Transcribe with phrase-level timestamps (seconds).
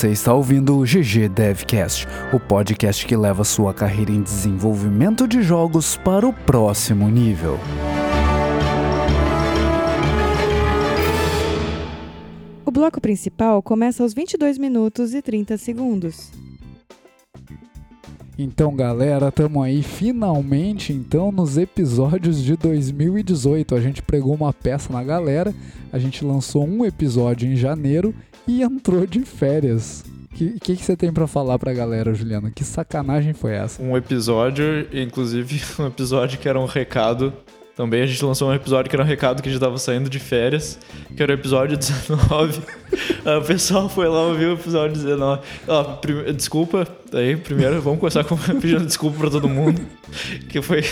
[0.00, 5.42] Você está ouvindo o GG Devcast, o podcast que leva sua carreira em desenvolvimento de
[5.42, 7.58] jogos para o próximo nível.
[12.64, 16.32] O bloco principal começa aos 22 minutos e 30 segundos.
[18.38, 23.74] Então, galera, estamos aí finalmente então nos episódios de 2018.
[23.74, 25.54] A gente pregou uma peça na galera,
[25.92, 28.14] a gente lançou um episódio em janeiro
[28.50, 30.04] e entrou de férias.
[30.32, 32.50] O que, que, que, você tem para falar pra galera, Juliana?
[32.50, 33.80] Que sacanagem foi essa?
[33.80, 37.32] Um episódio, inclusive um episódio que era um recado
[37.76, 40.10] também a gente lançou um episódio que era um recado que a gente tava saindo
[40.10, 40.78] de férias,
[41.16, 42.60] que era o episódio 19.
[43.38, 45.40] o pessoal foi lá ouvir o episódio 19.
[45.66, 45.98] Ó.
[46.32, 49.80] Desculpa, aí primeiro vamos começar com pedindo desculpa para todo mundo,
[50.50, 50.84] que foi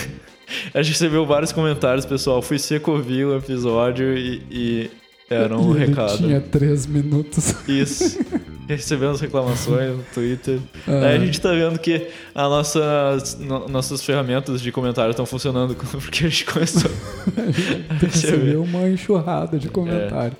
[0.72, 2.40] a gente recebeu vários comentários, pessoal.
[2.40, 4.90] Fui seco ouvir o episódio e, e
[5.30, 6.16] era um e recado.
[6.16, 7.54] Tinha três minutos.
[7.68, 8.18] Isso.
[8.68, 10.58] Recebendo reclamações no Twitter.
[10.86, 11.06] Ah.
[11.06, 15.74] Aí a gente tá vendo que a nossa, no, nossas ferramentas de comentário estão funcionando
[15.92, 20.36] porque a gente começou a recebeu uma enxurrada de comentário.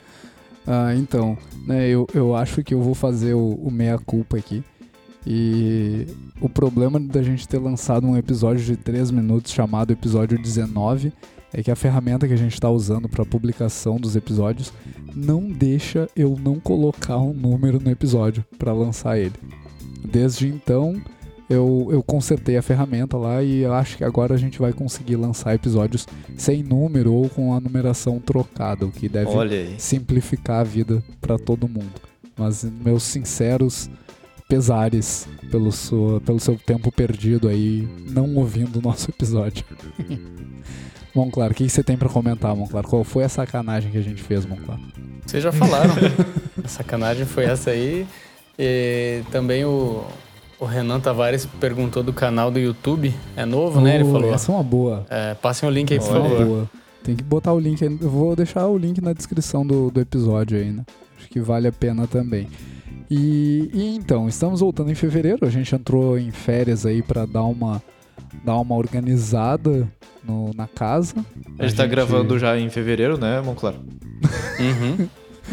[0.66, 0.70] É.
[0.70, 4.62] Ah, então, né, eu, eu acho que eu vou fazer o, o meia-culpa aqui.
[5.26, 6.06] E
[6.40, 11.12] o problema da gente ter lançado um episódio de 3 minutos chamado episódio 19
[11.52, 14.72] é que a ferramenta que a gente está usando para publicação dos episódios
[15.14, 19.34] não deixa eu não colocar um número no episódio para lançar ele.
[20.04, 21.00] Desde então,
[21.48, 25.54] eu, eu consertei a ferramenta lá e acho que agora a gente vai conseguir lançar
[25.54, 29.30] episódios sem número ou com a numeração trocada, o que deve
[29.78, 32.00] simplificar a vida para todo mundo.
[32.36, 33.90] Mas meus sinceros
[34.48, 39.64] pesares pelo, sua, pelo seu tempo perdido aí não ouvindo o nosso episódio.
[41.14, 42.84] Monclar, o que você tem para comentar, Monclar?
[42.84, 44.78] Qual foi a sacanagem que a gente fez, Monclar?
[45.26, 45.94] Vocês já falaram.
[46.64, 48.06] a sacanagem foi essa aí.
[48.58, 50.04] E também o,
[50.58, 53.12] o Renan Tavares perguntou do canal do YouTube.
[53.36, 53.96] É novo, né?
[53.96, 54.32] Ele falou.
[54.32, 55.06] Essa é uma boa.
[55.10, 56.44] É, passem o link aí, por favor.
[56.44, 56.70] Boa.
[57.02, 57.98] Tem que botar o link aí.
[58.00, 60.84] Eu vou deixar o link na descrição do, do episódio aí, né?
[61.18, 62.48] Acho que vale a pena também.
[63.10, 65.46] E, e então, estamos voltando em fevereiro.
[65.46, 67.82] A gente entrou em férias aí para dar uma
[68.44, 69.88] dar uma organizada
[70.24, 71.14] no, na casa.
[71.16, 73.74] A gente, a gente tá gravando já em fevereiro, né, Monclar?
[74.60, 75.08] uhum.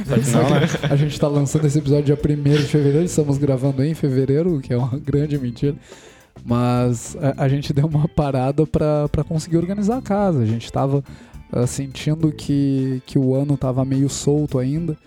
[0.05, 0.67] Não, né?
[0.89, 4.61] A gente tá lançando esse episódio dia 1 de fevereiro, estamos gravando em fevereiro, o
[4.61, 5.75] que é uma grande mentira.
[6.43, 10.41] Mas a, a gente deu uma parada para conseguir organizar a casa.
[10.41, 11.03] A gente tava
[11.53, 14.97] uh, sentindo que, que o ano tava meio solto ainda.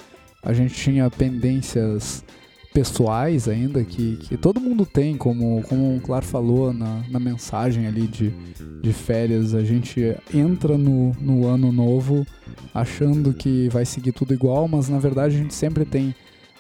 [0.42, 2.24] A gente tinha pendências
[2.72, 7.86] pessoais ainda que, que todo mundo tem, como, como o Claro falou na, na mensagem
[7.86, 8.32] ali de,
[8.80, 12.26] de férias, a gente entra no, no ano novo
[12.72, 16.14] achando que vai seguir tudo igual, mas na verdade a gente sempre tem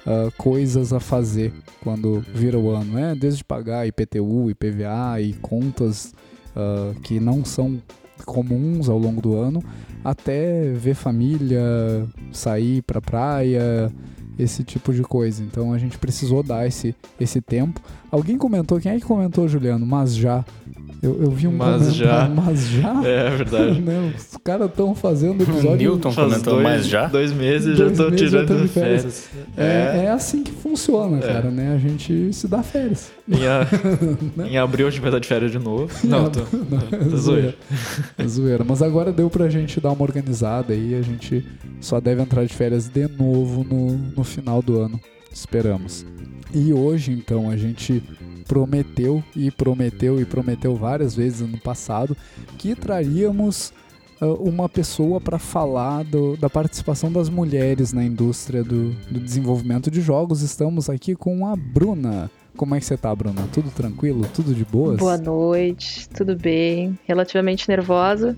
[0.06, 1.52] uh, coisas a fazer
[1.82, 3.14] quando vira o ano, né?
[3.14, 6.12] Desde pagar IPTU, IPVA e contas
[6.56, 7.80] uh, que não são
[8.24, 9.62] comuns ao longo do ano,
[10.04, 11.60] até ver família,
[12.32, 13.92] sair pra praia,
[14.38, 15.42] esse tipo de coisa.
[15.42, 17.80] Então a gente precisou dar esse, esse tempo.
[18.10, 19.84] Alguém comentou, quem é que comentou, Juliano?
[19.84, 20.44] Mas já.
[21.00, 22.28] Eu, eu vi um mas já.
[22.34, 23.02] mas já.
[23.04, 23.78] É, é verdade.
[23.88, 24.12] Né?
[24.16, 25.76] Os caras estão fazendo episódio.
[25.76, 27.06] Newton comentou, dois, mas já.
[27.06, 29.02] Dois meses dois já estão tirando de férias.
[29.02, 29.28] férias.
[29.56, 31.20] É, é, é, assim que funciona, é.
[31.20, 31.74] cara, né?
[31.74, 33.10] A gente se dá férias.
[33.28, 33.66] Em, a...
[34.36, 34.48] né?
[34.50, 35.88] em abril a gente vai estar de férias de novo.
[36.04, 37.54] Não, tô, não, tô zoeira.
[38.26, 38.64] zoeira.
[38.64, 40.94] Mas agora deu pra gente dar uma organizada aí.
[40.94, 41.46] A gente
[41.80, 45.00] só deve entrar de férias de novo no, no final do ano.
[45.32, 46.04] Esperamos.
[46.52, 48.02] E hoje, então, a gente
[48.48, 52.16] prometeu e prometeu e prometeu várias vezes no passado
[52.56, 53.74] que traríamos
[54.22, 59.90] uh, uma pessoa para falar do, da participação das mulheres na indústria do, do desenvolvimento
[59.90, 60.40] de jogos.
[60.40, 62.30] Estamos aqui com a Bruna.
[62.56, 63.46] Como é que você tá, Bruna?
[63.52, 64.26] Tudo tranquilo?
[64.34, 64.96] Tudo de boas?
[64.96, 66.98] Boa noite, tudo bem.
[67.06, 68.34] Relativamente nervosa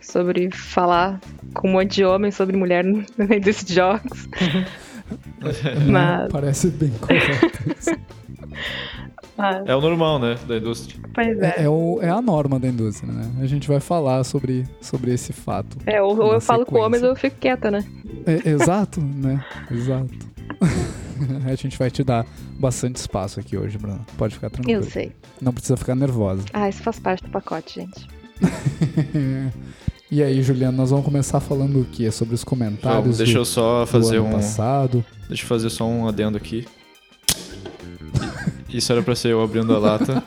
[0.00, 1.20] sobre falar
[1.52, 4.28] com um monte de homens sobre mulher na indústria de jogos.
[5.86, 6.32] Mas...
[6.32, 8.00] Parece bem correto.
[9.66, 11.00] É o normal, né, da indústria.
[11.14, 11.54] Pois é.
[11.56, 13.30] É, é, o, é, a norma da indústria, né?
[13.40, 15.76] A gente vai falar sobre, sobre esse fato.
[15.86, 17.84] É, ou, ou eu falo com homens ou eu fico quieta, né?
[18.26, 19.44] É, exato, né?
[19.70, 20.10] Exato.
[21.46, 22.26] a gente vai te dar
[22.58, 24.04] bastante espaço aqui hoje, Bruno.
[24.16, 24.82] Pode ficar tranquilo.
[24.82, 25.12] Eu sei.
[25.40, 26.44] Não precisa ficar nervosa.
[26.52, 28.06] Ah, isso faz parte do pacote, gente.
[30.10, 32.10] e aí, Juliana, nós vamos começar falando o quê?
[32.10, 35.04] Sobre os comentários Vamos, deixa do, eu só fazer um passado.
[35.28, 36.66] Deixa eu fazer só um adendo aqui.
[38.72, 40.22] Isso era pra ser eu abrindo a lata.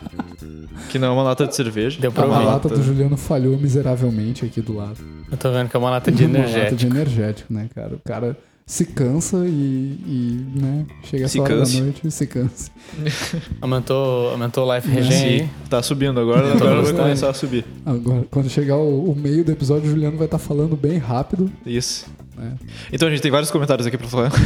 [0.90, 2.00] Que não é uma lata de cerveja.
[2.00, 2.46] Deu pra a ouvir.
[2.46, 4.98] lata do Juliano falhou miseravelmente aqui do lado.
[5.32, 6.58] Eu tô vendo que é uma lata de energético.
[6.60, 7.96] Uma lata de energético, né, cara?
[7.96, 11.78] O cara se cansa e, e né, chega Se essa hora canse.
[11.78, 12.72] da noite e se cansa.
[13.60, 15.50] Aumentou, aumentou o Life Regen Sim, aí.
[15.70, 17.66] tá subindo agora, agora vai começar a subir.
[17.86, 21.52] Agora, quando chegar o, o meio do episódio, o Juliano vai estar falando bem rápido.
[21.66, 22.06] Isso.
[22.38, 22.54] né?
[22.92, 24.32] Então, a gente tem vários comentários aqui pra falar.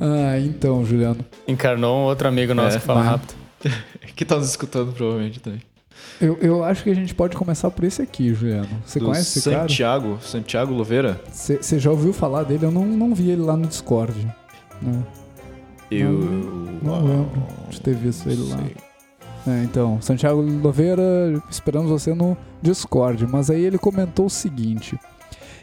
[0.00, 1.18] Ah, então, Juliano.
[1.46, 2.80] Encarnou um outro amigo nosso É.
[2.80, 3.10] que fala Ah.
[3.10, 3.34] rápido.
[4.16, 5.60] que tá nos escutando, provavelmente, também.
[6.20, 8.68] Eu, eu acho que a gente pode começar por esse aqui, Juliano.
[8.84, 9.62] Você Do conhece esse cara?
[9.68, 11.20] Santiago, Santiago Louveira?
[11.30, 12.64] Você já ouviu falar dele?
[12.66, 14.14] Eu não, não vi ele lá no Discord.
[14.82, 15.02] né?
[15.90, 16.12] Eu.
[16.82, 18.58] Não Uau, lembro de ter visto ele lá.
[18.58, 18.76] sei.
[19.54, 21.02] É, então, Santiago Louveira,
[21.50, 23.26] esperamos você no Discord.
[23.26, 24.98] Mas aí ele comentou o seguinte: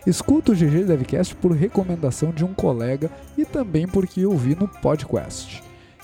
[0.08, 5.62] Escuto o GG Devcast por recomendação de um colega e também porque ouvi no podcast.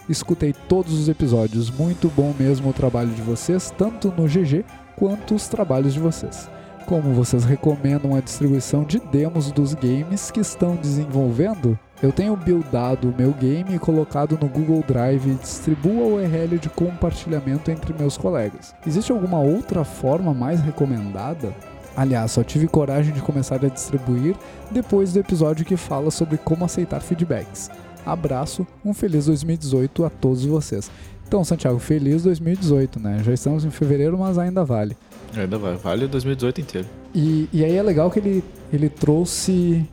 [0.09, 4.65] Escutei todos os episódios, muito bom mesmo o trabalho de vocês, tanto no GG
[4.97, 6.50] quanto os trabalhos de vocês.
[6.85, 13.09] Como vocês recomendam a distribuição de demos dos games que estão desenvolvendo, eu tenho buildado
[13.09, 17.94] o meu game e colocado no Google Drive e distribuo a URL de compartilhamento entre
[17.94, 18.75] meus colegas.
[18.85, 21.53] Existe alguma outra forma mais recomendada?
[21.95, 24.36] Aliás, só tive coragem de começar a distribuir
[24.72, 27.69] depois do episódio que fala sobre como aceitar feedbacks.
[28.06, 30.90] Abraço, um feliz 2018 a todos vocês.
[31.28, 33.22] Então, Santiago, feliz 2018, né?
[33.24, 34.98] Já estamos em fevereiro, mas ainda vale.
[35.36, 36.88] Ainda vai, vale 2018 inteiro.
[37.13, 39.88] E, e aí é legal que ele, ele trouxe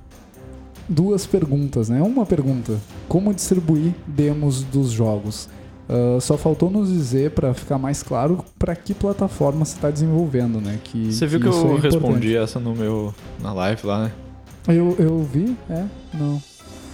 [0.89, 2.03] duas perguntas, né?
[2.03, 5.49] Uma pergunta: como distribuir demos dos jogos?
[5.91, 10.61] Ah, só faltou nos dizer, para ficar mais claro, para que plataforma você está desenvolvendo,
[10.61, 10.79] né?
[10.85, 13.13] Que, Você viu que, isso eu é respondi essa no meu.
[13.41, 14.13] na live lá, né?
[14.69, 15.57] Eu, eu vi?
[15.69, 15.85] É?
[16.15, 16.41] Não.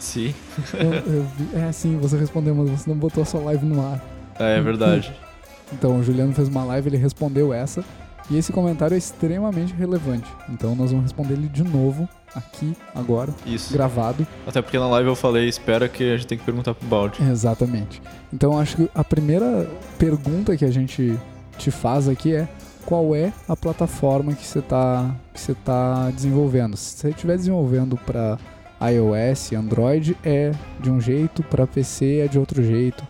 [0.00, 0.34] Sim.
[0.72, 1.48] Eu, eu vi.
[1.54, 4.02] É, sim, você respondeu, mas você não botou a sua live no ar.
[4.38, 5.12] É, é verdade.
[5.72, 7.84] Então, o Juliano fez uma live, ele respondeu essa.
[8.31, 10.31] E esse comentário é extremamente relevante.
[10.49, 13.73] Então, nós vamos responder ele de novo, aqui, agora, Isso.
[13.73, 14.27] gravado.
[14.47, 17.23] Até porque na live eu falei, espera que a gente tem que perguntar pro balde.
[17.23, 18.03] Exatamente.
[18.33, 19.69] Então, acho que a primeira
[19.99, 21.19] pergunta que a gente
[21.56, 22.49] te faz aqui é
[22.85, 26.77] qual é a plataforma que você está que você tá desenvolvendo.
[26.77, 28.38] Se você estiver desenvolvendo para
[28.81, 33.03] iOS, Android é de um jeito, para PC é de outro jeito.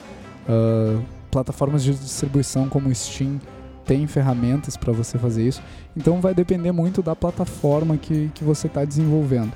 [0.48, 1.00] Ah,
[1.30, 3.38] plataformas de distribuição como Steam
[3.86, 5.62] tem ferramentas para você fazer isso.
[5.96, 9.52] Então vai depender muito da plataforma que, que você está desenvolvendo.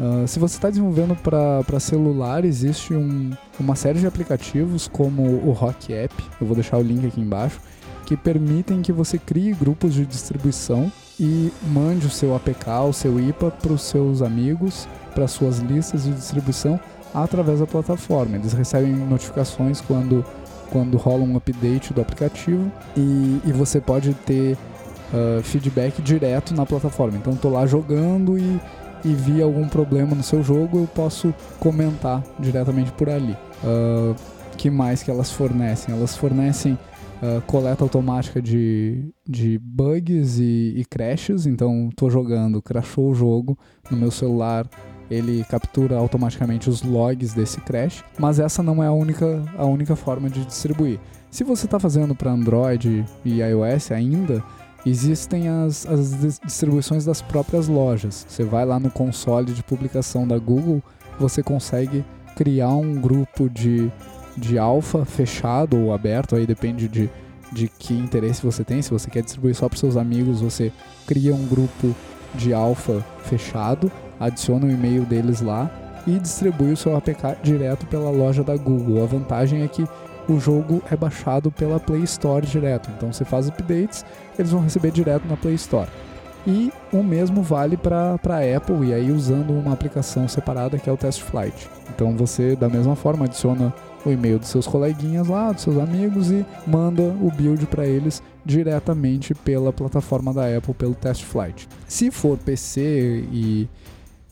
[0.00, 5.52] Ah, se você está desenvolvendo para celular, existe um- uma série de aplicativos como o
[5.52, 7.60] Rock App, eu vou deixar o link aqui embaixo,
[8.06, 10.90] que permitem que você crie grupos de distribuição
[11.20, 16.04] e mande o seu APK, o seu IPA para os seus amigos, para suas listas
[16.04, 16.78] de distribuição
[17.12, 18.36] através da plataforma.
[18.36, 20.24] Eles recebem notificações quando,
[20.70, 24.56] quando rola um update do aplicativo e, e você pode ter
[25.12, 27.16] ah, feedback direto na plataforma.
[27.16, 28.60] Então, estou lá jogando e,
[29.04, 33.36] e vi algum problema no seu jogo, eu posso comentar diretamente por ali.
[33.64, 34.14] Ah,
[34.56, 35.94] que mais que elas fornecem?
[35.94, 36.78] Elas fornecem
[37.22, 41.46] ah, coleta automática de, de bugs e, e crashes.
[41.46, 43.58] Então, estou jogando, crashou o jogo
[43.90, 44.68] no meu celular,
[45.10, 48.04] ele captura automaticamente os logs desse crash.
[48.18, 50.98] Mas essa não é a única, a única forma de distribuir.
[51.30, 54.42] Se você está fazendo para Android e iOS ainda,
[54.86, 58.26] existem as, as dis- distribuições das próprias lojas.
[58.28, 60.82] Você vai lá no console de publicação da Google,
[61.18, 62.04] você consegue
[62.36, 63.90] criar um grupo de,
[64.36, 67.10] de alfa fechado ou aberto, aí depende de,
[67.52, 68.80] de que interesse você tem.
[68.80, 70.72] Se você quer distribuir só para seus amigos, você
[71.06, 71.94] cria um grupo
[72.34, 75.70] de alfa fechado, adiciona o e-mail deles lá
[76.06, 79.02] e distribui o seu APK direto pela loja da Google.
[79.02, 79.86] A vantagem é que
[80.28, 82.90] o jogo é baixado pela Play Store direto.
[82.96, 84.04] Então você faz updates,
[84.38, 85.88] eles vão receber direto na Play Store.
[86.46, 90.92] E o mesmo vale para a Apple, e aí usando uma aplicação separada que é
[90.92, 91.68] o Test Flight.
[91.94, 93.74] Então você, da mesma forma, adiciona
[94.06, 98.22] o e-mail dos seus coleguinhas lá, dos seus amigos, e manda o build para eles
[98.44, 101.68] diretamente pela plataforma da Apple, pelo Test Flight.
[101.86, 103.68] Se for PC e,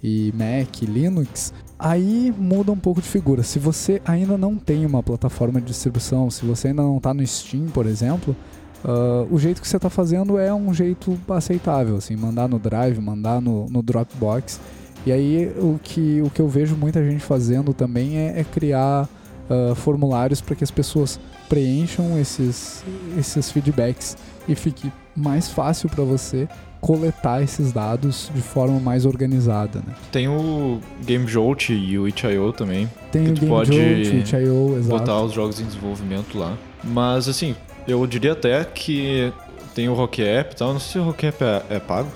[0.02, 3.42] e Mac, Linux, aí muda um pouco de figura.
[3.42, 7.26] Se você ainda não tem uma plataforma de distribuição, se você ainda não está no
[7.26, 8.36] Steam, por exemplo,
[8.84, 12.98] ah, o jeito que você está fazendo é um jeito aceitável, assim, mandar no Drive,
[13.00, 14.60] mandar no, no Dropbox.
[15.04, 19.08] E aí o que, o que eu vejo muita gente fazendo também é, é criar
[19.48, 22.84] ah, formulários para que as pessoas preencham esses,
[23.18, 24.16] esses feedbacks
[24.48, 26.48] e fique mais fácil para você
[26.86, 29.92] coletar esses dados de forma mais organizada, né?
[30.12, 32.88] Tem o Game Jolt e o itch.io também.
[33.10, 35.00] Tem Que o Game pode Jolt, itch.io, exato.
[35.00, 36.56] Botar os jogos em desenvolvimento lá.
[36.84, 37.56] Mas assim,
[37.88, 39.32] eu diria até que
[39.74, 40.72] tem o Rock App e tal.
[40.74, 42.08] Não sei se o Rock App é, é pago.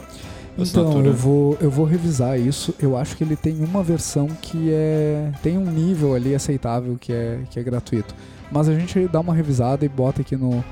[0.56, 2.72] Então, eu vou, eu vou revisar isso.
[2.78, 5.32] Eu acho que ele tem uma versão que é.
[5.42, 8.14] tem um nível ali aceitável que é, que é gratuito.
[8.52, 10.64] Mas a gente dá uma revisada e bota aqui no,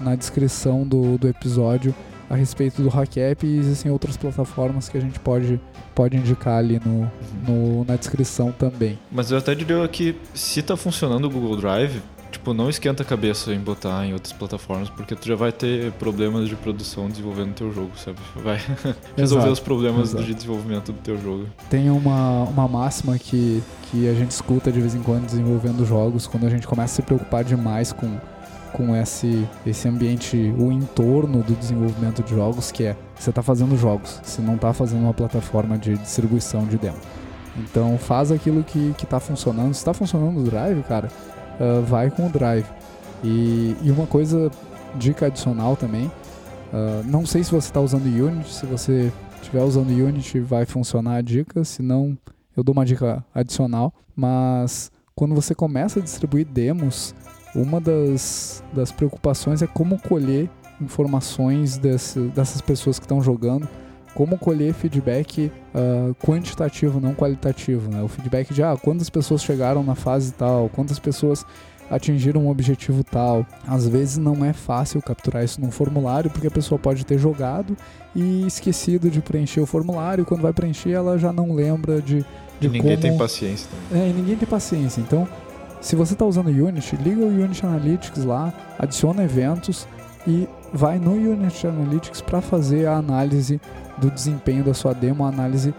[0.00, 1.92] na descrição do, do episódio
[2.30, 5.60] a respeito do Hackap e existem outras plataformas que a gente pode,
[5.96, 7.10] pode indicar ali no,
[7.46, 8.96] no, na descrição também.
[9.10, 13.06] Mas eu até diria que se tá funcionando o Google Drive, tipo, não esquenta a
[13.06, 17.52] cabeça em botar em outras plataformas, porque tu já vai ter problemas de produção desenvolvendo
[17.52, 18.18] teu jogo, sabe?
[18.36, 18.58] Vai
[19.16, 20.24] resolver Exato, os problemas exato.
[20.24, 21.46] de desenvolvimento do teu jogo.
[21.68, 23.60] Tem uma, uma máxima que,
[23.90, 26.96] que a gente escuta de vez em quando desenvolvendo jogos, quando a gente começa a
[26.96, 28.20] se preocupar demais com,
[28.72, 33.76] com esse, esse ambiente, o entorno do desenvolvimento de jogos, que é você está fazendo
[33.76, 36.98] jogos, você não está fazendo uma plataforma de distribuição de demo.
[37.56, 39.74] Então faz aquilo que, que tá funcionando.
[39.74, 41.08] Se está funcionando o Drive, cara,
[41.60, 42.66] ah, vai com o Drive.
[43.22, 44.50] E, e uma coisa,
[44.96, 46.10] dica adicional também,
[46.72, 51.16] ah, não sei se você está usando Unity, se você estiver usando Unity vai funcionar
[51.16, 52.16] a dica, se não
[52.56, 57.14] eu dou uma dica adicional, mas quando você começa a distribuir demos,
[57.54, 60.48] uma das, das preocupações é como colher
[60.80, 63.68] informações desse, dessas pessoas que estão jogando,
[64.14, 67.90] como colher feedback ah, quantitativo, não qualitativo.
[67.90, 68.02] Né?
[68.02, 71.44] O feedback de ah, quantas pessoas chegaram na fase tal, quantas pessoas
[71.90, 73.44] atingiram um objetivo tal.
[73.66, 77.76] Às vezes não é fácil capturar isso num formulário, porque a pessoa pode ter jogado
[78.14, 82.24] e esquecido de preencher o formulário, e quando vai preencher ela já não lembra de,
[82.60, 82.98] de E ninguém como...
[82.98, 84.04] tem paciência também.
[84.04, 85.00] É, e ninguém tem paciência.
[85.00, 85.26] Então,
[85.80, 89.88] se você está usando Unity, liga o Unity Analytics lá, adiciona eventos
[90.26, 93.60] e vai no Unity Analytics para fazer a análise
[93.96, 95.74] do desempenho da sua demo, a análise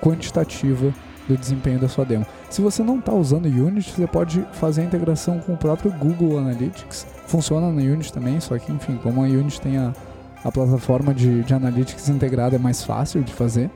[0.00, 0.92] quantitativa
[1.28, 2.24] do desempenho da sua demo.
[2.48, 6.38] Se você não está usando Unity, você pode fazer a integração com o próprio Google
[6.38, 7.06] Analytics.
[7.26, 9.92] Funciona no Unity também, só que, enfim, como a Unity tem a,
[10.44, 13.70] a plataforma de, de Analytics integrada, é mais fácil de fazer.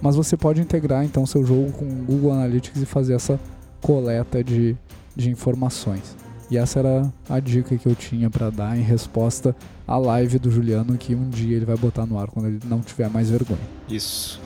[0.00, 3.40] Mas você pode integrar então seu jogo com o Google Analytics e fazer essa
[3.80, 4.76] coleta de,
[5.14, 6.16] de informações.
[6.50, 9.54] E essa era a dica que eu tinha para dar em resposta
[9.86, 12.80] à live do Juliano que um dia ele vai botar no ar quando ele não
[12.80, 13.60] tiver mais vergonha.
[13.88, 14.40] Isso.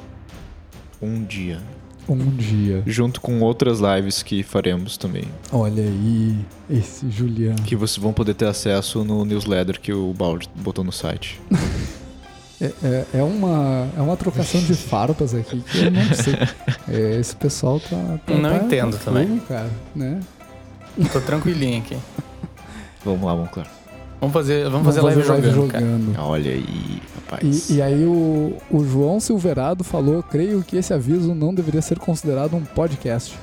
[1.00, 1.60] Um dia.
[2.08, 2.82] Um dia.
[2.86, 5.24] Junto com outras lives que faremos também.
[5.52, 6.36] Olha aí,
[6.68, 7.62] esse Juliano.
[7.62, 11.40] Que vocês vão poder ter acesso no newsletter que o Balde botou no site.
[12.62, 16.34] É, é, é uma, é uma trocação de farpas aqui que eu não sei.
[16.88, 18.18] É, esse pessoal tá.
[18.24, 19.38] tá Não tá- entendo tá também.
[19.48, 20.20] cara, né?
[21.12, 21.96] Tô tranquilinho aqui.
[23.04, 23.68] Vamos lá, vamos claro.
[24.20, 26.24] Vamos fazer, vamos fazer live, jogando, cara.
[26.24, 27.70] Olha aí, rapaz.
[27.70, 31.98] E, e aí o, o João Silverado falou, creio que esse aviso não deveria ser
[31.98, 33.36] considerado um podcast.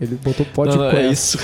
[0.00, 0.92] Ele botou Não, podcast.
[0.96, 1.38] não, é isso.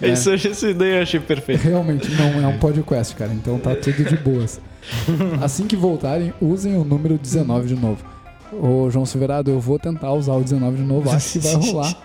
[0.00, 0.08] É.
[0.08, 1.68] É isso, essa ideia eu achei perfeita.
[1.68, 3.30] Realmente não é um podcast, cara.
[3.34, 4.58] Então tá tudo de boas.
[5.42, 8.04] Assim que voltarem, usem o número 19 de novo.
[8.52, 11.10] Ô, João Silverado, eu vou tentar usar o 19 de novo.
[11.10, 11.96] Acho que vai rolar.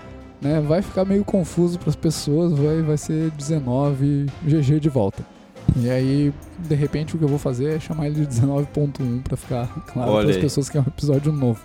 [0.42, 0.62] Né?
[0.62, 2.58] Vai ficar meio confuso pras pessoas.
[2.58, 5.26] Vai, vai ser 19 GG de volta.
[5.76, 9.36] E aí, de repente, o que eu vou fazer é chamar ele de 19.1 pra
[9.36, 11.60] ficar claro para as pessoas que é um episódio novo.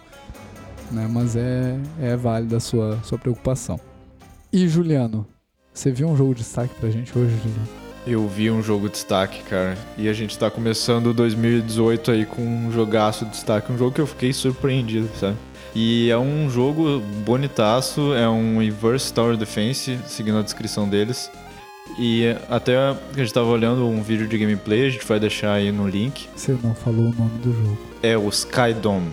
[0.90, 1.06] Né?
[1.10, 3.78] Mas é, é válida a sua, sua preocupação.
[4.52, 5.26] E Juliano,
[5.72, 7.79] você viu um jogo de destaque pra gente hoje, Juliano?
[8.06, 9.76] Eu vi um jogo de destaque, cara.
[9.96, 13.70] E a gente tá começando 2018 aí com um jogaço de destaque.
[13.70, 15.36] Um jogo que eu fiquei surpreendido, sabe?
[15.74, 21.30] E é um jogo bonitaço, é um Inverse Tower Defense, seguindo a descrição deles.
[21.98, 25.70] E até a gente tava olhando um vídeo de gameplay, a gente vai deixar aí
[25.70, 26.28] no link.
[26.34, 27.78] Você não falou o nome do jogo.
[28.02, 29.10] É o Skydome.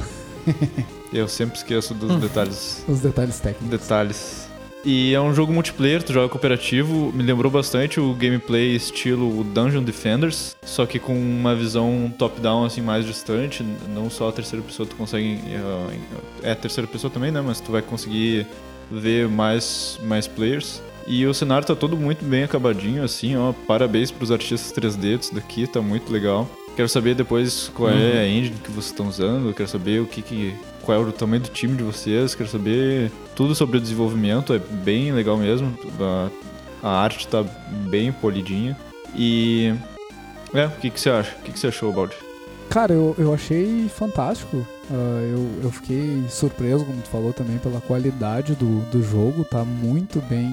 [1.14, 3.68] eu sempre esqueço dos detalhes Os detalhes técnicos.
[3.80, 4.47] detalhes.
[4.90, 9.84] E é um jogo multiplayer, tu joga cooperativo, me lembrou bastante o gameplay estilo Dungeon
[9.84, 14.88] Defenders, só que com uma visão top-down assim mais distante, não só a terceira pessoa
[14.88, 16.00] tu consegue eh,
[16.42, 18.48] é a terceira pessoa também, né, mas tu vai conseguir
[18.90, 20.82] ver mais mais players.
[21.06, 25.36] E o cenário tá todo muito bem acabadinho assim, ó, parabéns pros artistas 3D disso
[25.36, 26.50] daqui, tá muito legal.
[26.78, 30.22] Quero saber depois qual é a engine que vocês estão usando, quero saber o que
[30.22, 30.56] que
[30.88, 34.58] qual é o tamanho do time de vocês, quero saber tudo sobre o desenvolvimento, é
[34.58, 35.78] bem legal mesmo.
[36.00, 36.30] A,
[36.82, 37.44] a arte tá
[37.90, 38.78] bem polidinha.
[39.14, 39.76] E.
[40.54, 41.36] É, o que, que você acha?
[41.36, 42.16] O que, que você achou, Baldi?
[42.70, 44.66] Cara, eu, eu achei fantástico.
[44.90, 49.44] Ah, eu, eu fiquei surpreso, como tu falou também, pela qualidade do, do jogo.
[49.44, 50.50] Tá muito bem,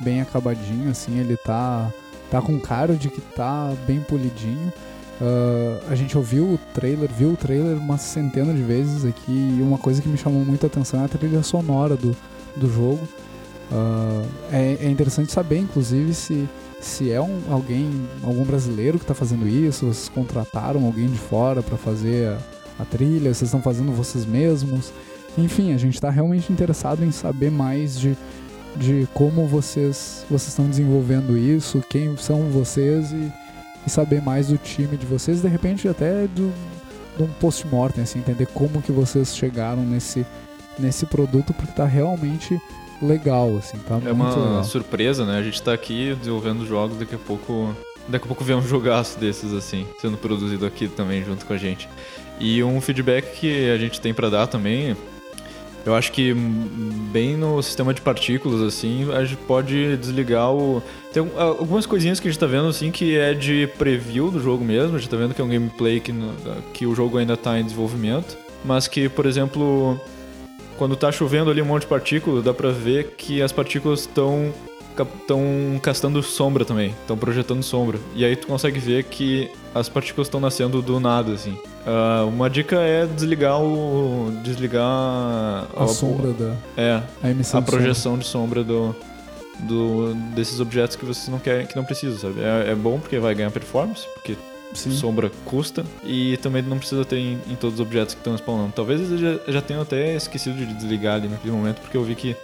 [0.00, 1.18] bem acabadinho, assim.
[1.18, 1.90] Ele tá,
[2.30, 4.72] tá com cara de que tá bem polidinho.
[5.20, 9.56] Ah, a gente ouviu o trailer, viu o trailer uma centena de vezes aqui.
[9.58, 12.16] E uma coisa que me chamou muita atenção é a trilha sonora do,
[12.56, 13.00] do jogo.
[13.72, 16.48] Ah, é, é interessante saber, inclusive, se,
[16.80, 17.90] se é um, alguém,
[18.22, 22.36] algum brasileiro que está fazendo isso, vocês contrataram alguém de fora para fazer
[22.78, 24.92] a trilha, vocês estão fazendo vocês mesmos.
[25.36, 28.16] Enfim, a gente está realmente interessado em saber mais de,
[28.76, 33.32] de como vocês vocês estão desenvolvendo isso, quem são vocês e,
[33.86, 36.52] e saber mais do time de vocês, de repente até do,
[37.16, 40.24] de um post-mortem, assim, entender como que vocês chegaram nesse,
[40.78, 42.60] nesse produto, porque tá realmente
[43.02, 44.64] legal, assim, tá É uma legal.
[44.64, 45.38] surpresa, né?
[45.38, 47.74] A gente tá aqui desenvolvendo jogos, daqui a pouco.
[48.08, 51.56] Daqui a pouco vem um jogaço desses, assim, sendo produzido aqui também junto com a
[51.58, 51.88] gente.
[52.40, 54.96] E um feedback que a gente tem pra dar também.
[55.86, 56.32] Eu acho que
[57.12, 60.82] bem no sistema de partículas, assim, a gente pode desligar o.
[61.12, 64.40] Tem algum- algumas coisinhas que a gente tá vendo, assim, que é de preview do
[64.42, 64.96] jogo mesmo.
[64.96, 66.12] A gente tá vendo que é um gameplay que,
[66.72, 68.36] que o jogo ainda tá em desenvolvimento.
[68.64, 70.00] Mas que, por exemplo,
[70.78, 74.52] quando tá chovendo ali um monte de partícula, dá pra ver que as partículas estão
[74.96, 75.42] estão
[75.82, 77.98] castando sombra também, estão projetando sombra.
[78.14, 81.58] E aí tu consegue ver que as partículas estão nascendo do nada, assim.
[81.86, 84.32] Ah, uma dica é desligar o.
[84.42, 84.84] desligar
[85.76, 87.82] A sombra da É, a emissão a de sombra.
[87.84, 88.96] projeção de sombra do,
[89.60, 92.40] do desses objetos que vocês não querem, que não precisam, sabe?
[92.42, 94.36] É, é bom porque vai ganhar performance, porque
[94.72, 94.92] Sim.
[94.92, 98.72] sombra custa e também não precisa ter em, em todos os objetos que estão spawnando.
[98.74, 102.14] Talvez eles já, já tenham até esquecido de desligar ali naquele momento, porque eu vi
[102.14, 102.34] que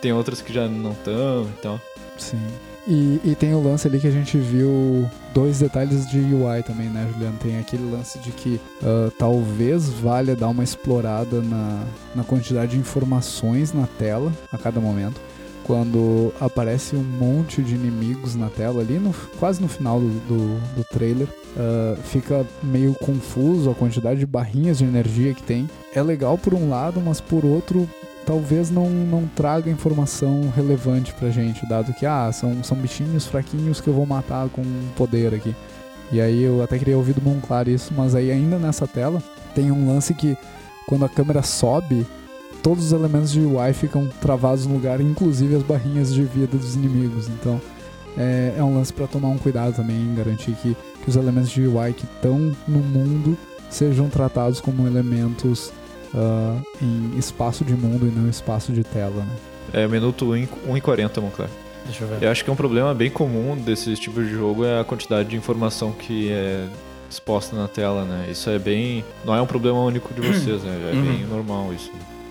[0.00, 1.80] tem outras que já não estão e tal.
[2.18, 2.38] Sim.
[2.86, 6.88] E, e tem o lance ali que a gente viu dois detalhes de UI também,
[6.88, 7.36] né, Juliano?
[7.38, 11.84] Tem aquele lance de que ah, talvez valha dar uma explorada na,
[12.14, 15.20] na quantidade de informações na tela a cada momento.
[15.64, 20.76] Quando aparece um monte de inimigos na tela ali, no, quase no final do, do,
[20.76, 25.68] do trailer, ah, fica meio confuso a quantidade de barrinhas de energia que tem.
[25.94, 27.88] É legal por um lado, mas por outro
[28.26, 33.80] talvez não, não traga informação relevante pra gente, dado que, ah, são, são bichinhos fraquinhos
[33.80, 34.62] que eu vou matar com
[34.96, 35.54] poder aqui.
[36.12, 39.22] E aí eu até queria ouvir do Monclar isso, mas aí ainda nessa tela
[39.54, 40.36] tem um lance que
[40.86, 42.04] quando a câmera sobe,
[42.62, 46.74] todos os elementos de UI ficam travados no lugar, inclusive as barrinhas de vida dos
[46.74, 47.28] inimigos.
[47.28, 47.60] Então
[48.18, 51.66] é, é um lance pra tomar um cuidado também, garantir que, que os elementos de
[51.66, 55.72] UI que estão no mundo sejam tratados como elementos
[56.14, 59.36] ah, em espaço de mundo e não espaço de tela, né?
[59.72, 60.30] É minuto
[60.66, 61.48] 1 e 40, Monclar.
[61.84, 62.22] Deixa eu ver.
[62.22, 65.28] Eu acho que é um problema bem comum desse tipo de jogo é a quantidade
[65.28, 66.66] de informação que é
[67.08, 68.26] exposta na tela, né?
[68.30, 69.04] Isso é bem.
[69.24, 70.90] Não é um problema único de vocês, né?
[70.92, 71.02] É Uhum.
[71.02, 71.90] bem normal isso.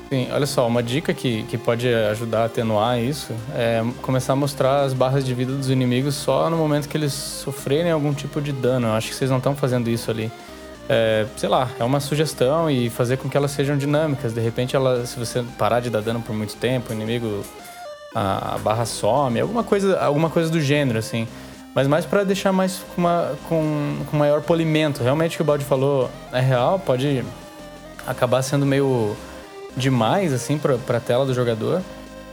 [0.10, 4.36] Sim, olha só, uma dica que, que pode ajudar a atenuar isso é começar a
[4.36, 8.42] mostrar as barras de vida dos inimigos só no momento que eles sofrerem algum tipo
[8.42, 8.88] de dano.
[8.88, 10.32] Eu acho que vocês não estão fazendo isso ali.
[10.92, 14.34] É, sei lá, é uma sugestão e fazer com que elas sejam dinâmicas.
[14.34, 17.46] De repente, ela, se você parar de dar dano por muito tempo, o inimigo,
[18.16, 21.28] a, a barra some, alguma coisa, alguma coisa do gênero, assim.
[21.76, 25.04] Mas mais para deixar mais com, uma, com, com maior polimento.
[25.04, 27.24] Realmente o que o Baldi falou é real, pode
[28.08, 29.16] acabar sendo meio
[29.78, 31.84] demais, assim, pra, pra tela do jogador.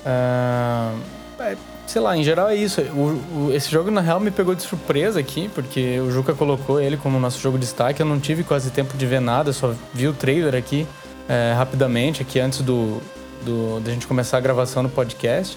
[0.04, 0.94] Ah,
[1.40, 2.80] é, sei lá, em geral é isso.
[2.82, 6.80] O- o- esse jogo, na real, me pegou de surpresa aqui, porque o Juca colocou
[6.80, 8.00] ele como nosso jogo de destaque.
[8.00, 10.86] Eu não tive quase tempo de ver nada, só vi o trailer aqui
[11.28, 13.00] é, rapidamente, aqui antes do,
[13.44, 15.56] do, da gente começar a gravação do podcast.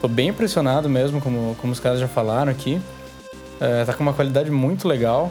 [0.00, 2.80] Tô bem impressionado mesmo, como, como os caras já falaram aqui.
[3.60, 5.30] É, tá com uma qualidade muito legal.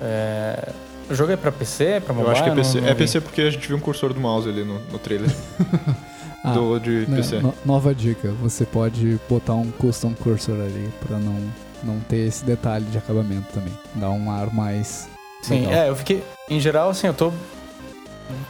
[0.00, 0.70] É,
[1.08, 2.28] o jogo é pra PC, é pra mobile?
[2.28, 2.80] Eu acho que é PC.
[2.80, 2.94] não é.
[2.94, 5.30] PC porque a gente viu um cursor do mouse ali no, no trailer
[6.44, 7.40] Ah, do, de né, PC.
[7.40, 11.36] no- nova dica, você pode botar um custom cursor ali pra não,
[11.82, 13.72] não ter esse detalhe de acabamento também.
[13.94, 15.08] Dá um ar mais.
[15.42, 15.72] Sim, legal.
[15.74, 16.22] é, eu fiquei.
[16.48, 17.32] Em geral, assim, eu tô.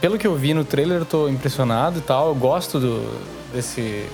[0.01, 2.27] Pelo que eu vi no trailer, eu tô impressionado e tal.
[2.29, 3.19] Eu gosto do,
[3.53, 4.05] desse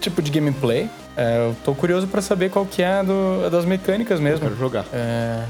[0.00, 0.88] tipo de gameplay.
[1.16, 4.40] É, eu tô curioso pra saber qual que é do, das mecânicas Eu mesmo.
[4.40, 4.84] quero jogar.
[4.92, 5.44] É,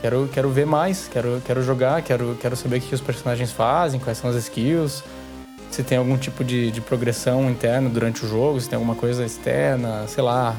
[0.00, 3.98] quero, quero ver mais, quero, quero jogar, quero, quero saber o que os personagens fazem,
[3.98, 5.02] quais são as skills,
[5.76, 9.26] se tem algum tipo de, de progressão interna durante o jogo, se tem alguma coisa
[9.26, 10.56] externa, sei lá.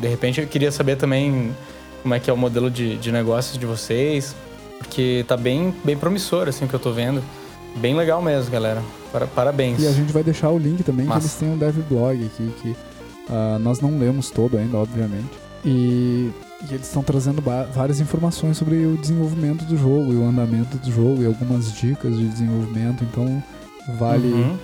[0.00, 1.54] De repente eu queria saber também
[2.02, 4.34] como é que é o modelo de, de negócios de vocês,
[4.78, 7.22] porque tá bem, bem promissor, assim, o que eu tô vendo.
[7.76, 8.82] Bem legal mesmo, galera.
[9.12, 9.80] Para- parabéns.
[9.80, 11.26] E a gente vai deixar o link também, que Massa.
[11.26, 12.76] eles têm um dev blog aqui, que
[13.28, 15.30] ah, nós não lemos todo ainda, obviamente.
[15.64, 16.32] E,
[16.68, 17.40] e eles estão trazendo
[17.72, 22.16] várias informações sobre o desenvolvimento do jogo e o andamento do jogo e algumas dicas
[22.18, 23.40] de desenvolvimento, então
[23.98, 24.56] vale, Uhum.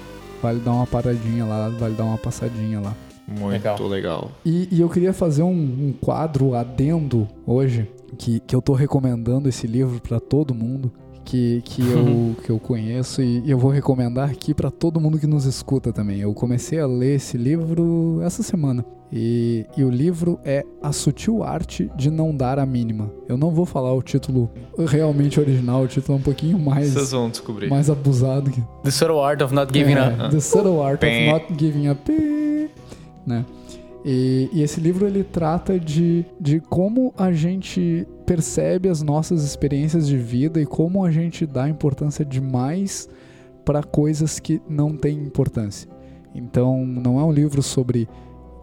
[0.42, 2.94] vale dar uma paradinha lá, vale dar uma passadinha lá.
[3.28, 3.86] Muito Legal.
[3.88, 4.30] legal.
[4.44, 9.48] E, e eu queria fazer um, um quadro adendo hoje, que, que eu tô recomendando
[9.48, 10.92] esse livro pra todo mundo,
[11.26, 15.26] que, que, eu, que eu conheço e eu vou recomendar aqui para todo mundo que
[15.26, 16.20] nos escuta também.
[16.20, 18.84] Eu comecei a ler esse livro essa semana.
[19.12, 23.10] E, e, o livro é A Sutil Arte de Não Dar a Mínima.
[23.28, 24.50] Eu não vou falar o título
[24.86, 26.90] realmente original, o título é um pouquinho mais.
[26.90, 27.68] Vocês vão descobrir.
[27.68, 28.50] Mais abusado.
[28.50, 28.60] Que...
[28.82, 30.30] The Subtle Art of Not Giving é, Up.
[30.30, 32.12] The Subtle Art of Not Giving Up.
[33.26, 33.44] Né?
[34.08, 40.06] E, e, esse livro ele trata de, de como a gente percebe as nossas experiências
[40.06, 43.08] de vida e como a gente dá importância demais
[43.64, 45.90] para coisas que não têm importância.
[46.32, 48.08] Então, não é um livro sobre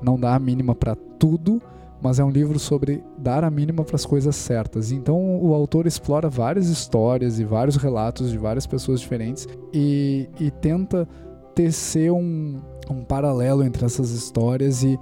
[0.01, 1.61] não dar a mínima para tudo,
[2.01, 4.93] mas é um livro sobre dar a mínima para as coisas certas.
[4.93, 10.49] Então, o autor explora várias histórias e vários relatos de várias pessoas diferentes e, e
[10.51, 11.05] tenta
[11.53, 14.97] tecer um, um paralelo entre essas histórias e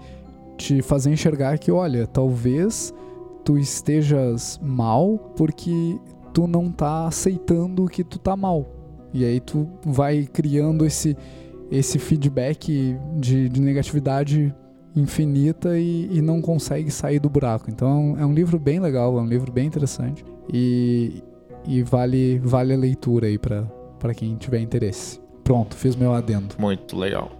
[0.57, 2.93] te fazer enxergar que, olha, talvez
[3.43, 5.99] tu estejas mal porque
[6.33, 8.65] tu não tá aceitando que tu tá mal.
[9.13, 11.17] E aí tu vai criando esse,
[11.69, 14.53] esse feedback de, de negatividade
[14.95, 17.69] infinita e, e, não consegue sair do buraco.
[17.69, 21.23] Então é um livro bem legal, é um livro bem interessante e,
[21.65, 25.19] e vale, vale a leitura aí para quem tiver interesse.
[25.43, 26.55] Pronto, fiz meu adendo.
[26.57, 27.31] Muito legal.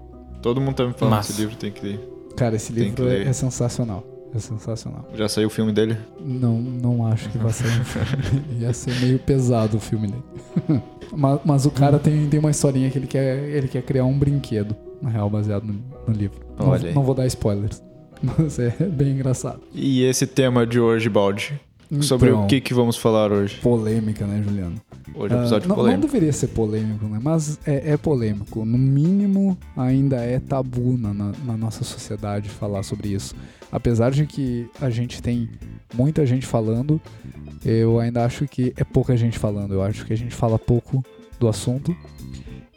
[0.42, 2.11] Todo mundo tá me falando que esse livro tem que ler.
[2.36, 4.04] Cara, esse livro é, é, sensacional.
[4.34, 5.06] É sensacional.
[5.14, 5.98] Já saiu o filme dele?
[6.20, 8.62] Não, não acho que vai sair um filme.
[8.62, 10.24] Ia ser meio pesado o filme dele.
[11.12, 14.18] mas, mas, o cara tem, tem uma historinha que ele quer, ele quer criar um
[14.18, 16.40] brinquedo, na real, baseado no, no livro.
[16.58, 17.82] Olha não, não vou dar spoilers.
[18.22, 19.62] Mas é bem engraçado.
[19.74, 21.60] E esse tema de hoje, Baldi?
[21.92, 23.60] Então, Sobre o que, que vamos falar hoje?
[23.60, 24.76] Polêmica, né, Juliano?
[25.14, 26.02] Hoje é um episódio uh, não, polêmico.
[26.02, 27.20] Não deveria ser polêmico, né?
[27.22, 28.64] Mas é, é polêmico.
[28.64, 33.36] No mínimo, ainda é tabu na, na, na, nossa sociedade falar sobre isso.
[33.70, 35.50] Apesar de que a gente tem
[35.94, 37.00] muita gente falando,
[37.66, 39.74] eu ainda acho que é pouca gente falando.
[39.74, 41.04] Eu acho que a gente fala pouco
[41.38, 41.94] do assunto.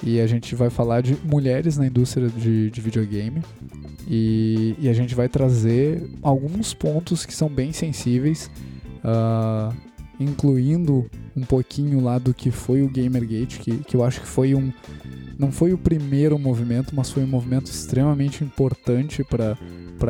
[0.03, 3.45] E a gente vai falar de mulheres na indústria de, de videogame.
[4.09, 8.51] E, e, a gente vai trazer alguns pontos que são bem sensíveis.
[9.05, 9.75] Uh,
[10.19, 14.55] incluindo um pouquinho lá do que foi o Gamergate, que, que eu acho que foi
[14.55, 14.73] um.
[15.39, 19.57] Não foi o primeiro movimento, mas foi um movimento extremamente importante para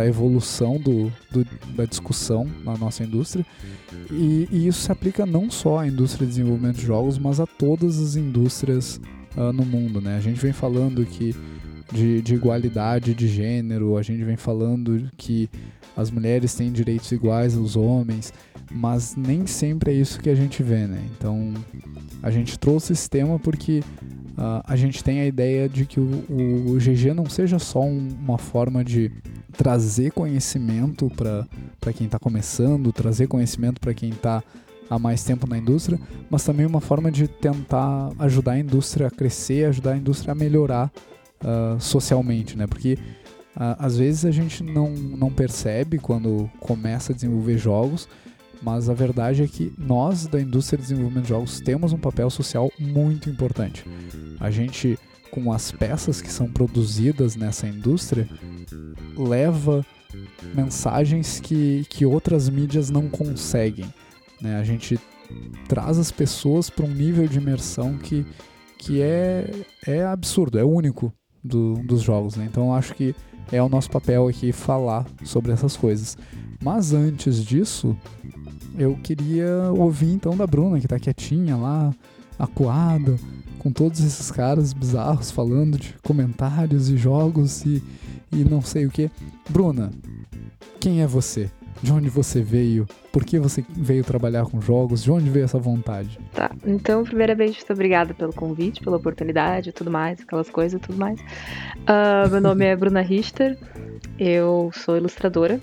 [0.02, 3.44] a evolução do, do, da discussão na nossa indústria.
[4.10, 7.46] E, e, isso se aplica não só à indústria de desenvolvimento de jogos, mas a
[7.46, 9.00] todas as indústrias
[9.34, 9.98] uh, no mundo.
[10.00, 10.18] Né?
[10.18, 11.34] A gente vem falando que
[11.90, 15.48] de, de igualdade de gênero, a gente vem falando que
[15.96, 18.32] as mulheres têm direitos iguais aos homens
[18.70, 21.02] mas nem sempre é isso que a gente vê, né?
[21.16, 21.52] Então
[22.22, 23.82] a gente trouxe esse tema porque
[24.38, 27.82] uh, a gente tem a ideia de que o, o, o GG não seja só
[27.82, 29.10] um, uma forma de
[29.56, 34.42] trazer conhecimento para quem está começando, trazer conhecimento para quem está
[34.88, 35.98] há mais tempo na indústria,
[36.28, 40.34] mas também uma forma de tentar ajudar a indústria a crescer, ajudar a indústria a
[40.34, 40.92] melhorar
[41.40, 42.66] uh, socialmente, né?
[42.66, 42.98] Porque
[43.56, 48.08] uh, às vezes a gente não, não percebe quando começa a desenvolver jogos
[48.64, 52.30] mas a verdade é que nós da indústria de desenvolvimento de jogos temos um papel
[52.30, 53.84] social muito importante.
[54.40, 54.98] A gente,
[55.30, 58.26] com as peças que são produzidas nessa indústria,
[59.16, 59.84] leva
[60.54, 63.92] mensagens que, que outras mídias não conseguem.
[64.40, 64.56] Né?
[64.56, 64.98] A gente
[65.68, 68.26] traz as pessoas para um nível de imersão que,
[68.78, 69.50] que é,
[69.86, 72.36] é absurdo, é único do, dos jogos.
[72.36, 72.46] Né?
[72.50, 73.14] Então acho que
[73.52, 76.16] é o nosso papel aqui falar sobre essas coisas.
[76.62, 77.94] Mas antes disso,
[78.78, 81.94] eu queria ouvir então da Bruna, que tá quietinha lá,
[82.38, 83.16] acuada,
[83.58, 87.82] com todos esses caras bizarros falando de comentários e jogos e,
[88.32, 89.10] e não sei o que.
[89.48, 89.90] Bruna,
[90.80, 91.50] quem é você?
[91.82, 92.86] De onde você veio?
[93.12, 95.02] Por que você veio trabalhar com jogos?
[95.02, 96.18] De onde veio essa vontade?
[96.32, 101.20] Tá, então, primeiramente, muito obrigada pelo convite, pela oportunidade tudo mais, aquelas coisas tudo mais.
[101.20, 103.58] Uh, meu nome é Bruna Richter,
[104.18, 105.60] eu sou ilustradora,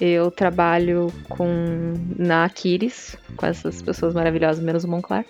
[0.00, 5.24] eu trabalho com na Aquiles, com essas pessoas maravilhosas, menos o Monclar.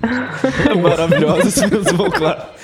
[0.82, 2.54] Maravilhosas, menos o Monclar.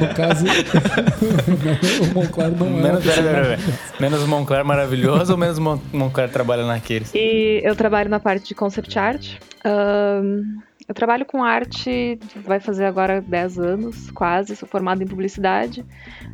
[0.00, 0.44] No, no caso,
[2.02, 2.82] o Monclar não é.
[2.82, 3.58] Menos, pera, pera, pera.
[4.00, 7.12] menos o Monclar maravilhoso ou menos o Monclar trabalha na Aquiles?
[7.14, 9.36] E eu trabalho na parte de concept art.
[9.64, 14.56] Um, eu trabalho com arte, vai fazer agora 10 anos, quase.
[14.56, 15.84] Sou formada em publicidade.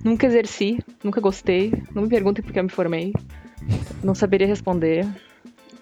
[0.05, 1.73] Nunca exerci, nunca gostei.
[1.95, 3.13] Não me perguntem por que eu me formei.
[4.03, 5.07] Não saberia responder.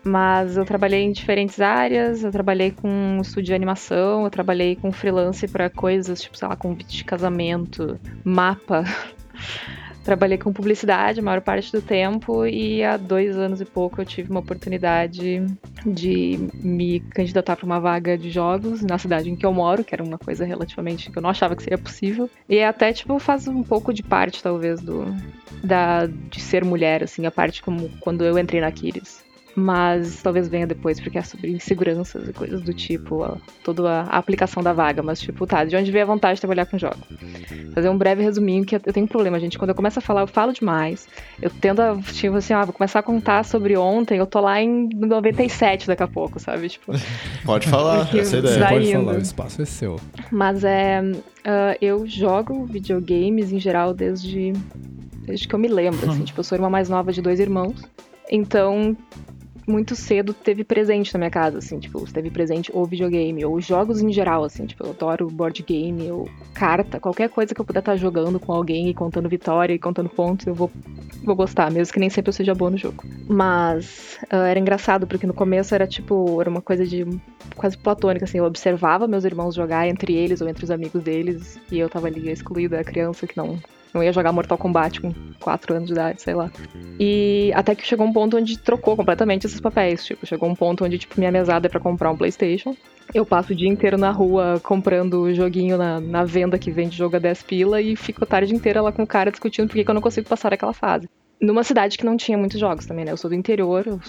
[0.04, 4.92] Mas eu trabalhei em diferentes áreas, eu trabalhei com estúdio de animação, eu trabalhei com
[4.92, 8.84] freelance para coisas, tipo, sei lá, convite de casamento, mapa.
[10.04, 14.06] trabalhei com publicidade a maior parte do tempo e há dois anos e pouco eu
[14.06, 15.44] tive uma oportunidade
[15.86, 19.94] de me candidatar para uma vaga de jogos na cidade em que eu moro, que
[19.94, 22.28] era uma coisa relativamente que eu não achava que seria possível.
[22.48, 25.04] E até, tipo, faz um pouco de parte, talvez, do
[25.62, 29.25] da de ser mulher, assim, a parte como quando eu entrei na Aquiles
[29.56, 34.18] mas talvez venha depois, porque é sobre inseguranças e coisas do tipo, ó, toda a,
[34.18, 37.00] aplicação da vaga, mas tipo, tá, de onde veio a vontade de trabalhar com jogos?
[37.74, 40.20] Fazer um breve resuminho, que eu tenho um problema, gente, quando eu começo a falar,
[40.20, 41.08] eu falo demais,
[41.40, 44.60] eu tendo a, tipo assim, ah, vou começar a contar sobre ontem, eu tô lá
[44.60, 46.92] em 97 daqui a pouco, sabe, tipo...
[47.42, 48.68] Pode falar, essa é ideia.
[48.68, 49.98] Pode falar, o espaço é seu.
[50.30, 54.52] Mas é, uh, eu jogo videogames em geral desde,
[55.24, 57.82] desde que eu me lembro, assim, tipo, eu sou irmã mais nova de dois irmãos,
[58.30, 58.96] então,
[59.66, 64.00] muito cedo teve presente na minha casa, assim, tipo, teve presente ou videogame, ou jogos
[64.00, 67.80] em geral, assim, tipo, eu adoro board game, ou carta, qualquer coisa que eu puder
[67.80, 70.70] estar jogando com alguém e contando vitória e contando pontos, eu vou,
[71.24, 73.04] vou gostar, mesmo que nem sempre eu seja boa no jogo.
[73.28, 77.04] Mas uh, era engraçado, porque no começo era tipo, era uma coisa de
[77.56, 81.58] quase platônica, assim, eu observava meus irmãos jogar entre eles ou entre os amigos deles,
[81.70, 83.58] e eu tava ali excluída, a criança que não
[83.96, 86.50] não ia jogar Mortal Kombat com 4 anos de idade, sei lá.
[87.00, 90.04] E até que chegou um ponto onde trocou completamente esses papéis.
[90.04, 92.76] Tipo, chegou um ponto onde, tipo, minha mesada é pra comprar um PlayStation.
[93.14, 97.16] Eu passo o dia inteiro na rua comprando joguinho na, na venda que vende jogo
[97.16, 99.88] a 10 pila e fico a tarde inteira lá com o cara discutindo por que
[99.88, 101.08] eu não consigo passar aquela fase
[101.40, 103.12] numa cidade que não tinha muitos jogos também, né?
[103.12, 104.00] Eu sou do interior, eu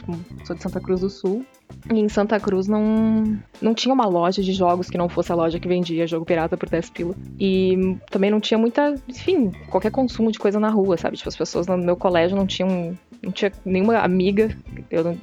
[0.46, 1.46] sou de Santa Cruz do Sul.
[1.92, 5.36] E em Santa Cruz não, não tinha uma loja de jogos que não fosse a
[5.36, 7.16] loja que vendia jogo pirata por 10 pila.
[7.40, 11.18] E também não tinha muita, enfim, qualquer consumo de coisa na rua, sabe?
[11.18, 14.56] Tipo, as pessoas no meu colégio não tinham, não tinha nenhuma amiga.
[14.90, 15.18] Eu não,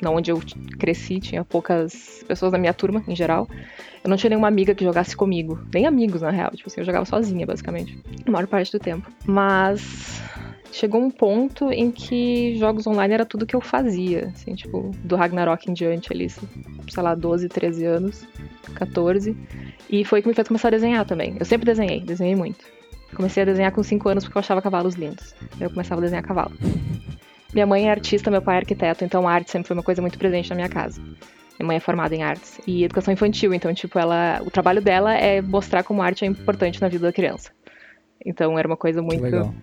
[0.00, 0.40] não onde eu
[0.78, 3.48] cresci, tinha poucas pessoas na minha turma, em geral.
[4.02, 5.60] Eu não tinha nenhuma amiga que jogasse comigo.
[5.72, 6.50] Nem amigos, na real.
[6.50, 7.98] Tipo assim, eu jogava sozinha, basicamente.
[8.26, 9.10] A maior parte do tempo.
[9.24, 10.20] Mas
[10.72, 15.14] chegou um ponto em que jogos online era tudo que eu fazia, assim, tipo, do
[15.14, 18.26] Ragnarok em diante ali, sei lá, 12, 13 anos,
[18.74, 19.36] 14.
[19.88, 21.36] E foi que me fez começar a desenhar também.
[21.38, 22.64] Eu sempre desenhei, desenhei muito.
[23.14, 25.34] Comecei a desenhar com 5 anos porque eu achava cavalos lindos.
[25.60, 26.52] Eu começava a desenhar cavalo.
[27.52, 30.00] Minha mãe é artista, meu pai é arquiteto, então a arte sempre foi uma coisa
[30.00, 31.02] muito presente na minha casa.
[31.58, 35.14] Minha mãe é formada em artes e educação infantil, então tipo ela, o trabalho dela
[35.14, 37.50] é mostrar como a arte é importante na vida da criança.
[38.24, 39.54] Então era uma coisa muito.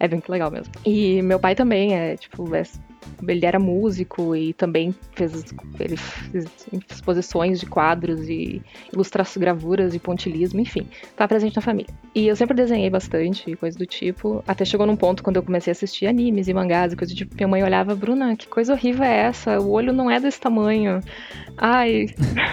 [0.00, 0.72] É bem legal mesmo.
[0.84, 2.62] E meu pai também é, tipo, é,
[3.28, 6.46] ele era músico e também fez, ele fez
[6.90, 11.92] exposições de quadros e ilustrações, gravuras e pontilismo, enfim, tá presente na família.
[12.14, 15.70] E eu sempre desenhei bastante, coisa do tipo, até chegou num ponto quando eu comecei
[15.70, 18.72] a assistir animes e mangás e coisa do tipo, minha mãe olhava, Bruna, que coisa
[18.72, 19.60] horrível é essa?
[19.60, 21.00] O olho não é desse tamanho.
[21.58, 22.06] Ai,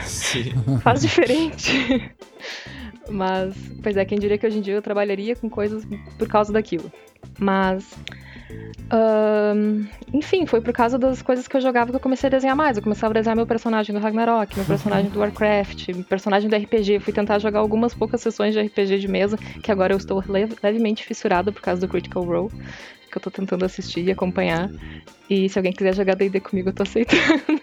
[0.84, 1.72] faz diferente.
[3.10, 6.52] Mas, pois é, quem diria que hoje em dia eu trabalharia com coisas por causa
[6.52, 6.92] daquilo.
[7.38, 7.94] Mas.
[8.90, 12.56] Um, enfim, foi por causa das coisas que eu jogava que eu comecei a desenhar
[12.56, 12.78] mais.
[12.78, 16.56] Eu começava a desenhar meu personagem do Ragnarok, meu personagem do Warcraft, meu personagem do
[16.56, 16.94] RPG.
[16.94, 20.24] Eu fui tentar jogar algumas poucas sessões de RPG de mesa, que agora eu estou
[20.64, 22.50] levemente fissurada por causa do Critical Role,
[23.12, 24.70] que eu tô tentando assistir e acompanhar.
[25.30, 27.57] E se alguém quiser jogar DD comigo, eu tô aceitando.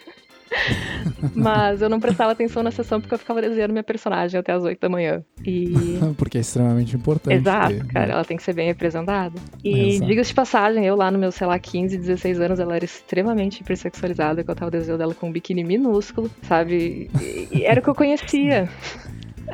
[1.34, 4.62] Mas eu não prestava atenção na sessão porque eu ficava desenhando minha personagem até as
[4.62, 5.22] 8 da manhã.
[5.44, 5.72] E...
[6.16, 7.36] porque é extremamente importante.
[7.36, 8.12] Exato, ter, cara, né?
[8.12, 9.38] ela tem que ser bem representada.
[9.62, 12.84] E diga-se de passagem, eu lá no meu, sei lá, 15, 16 anos, ela era
[12.84, 17.10] extremamente hipersexualizada, que eu tava desenhando ela com um biquíni minúsculo, sabe?
[17.52, 18.68] E era o que eu conhecia.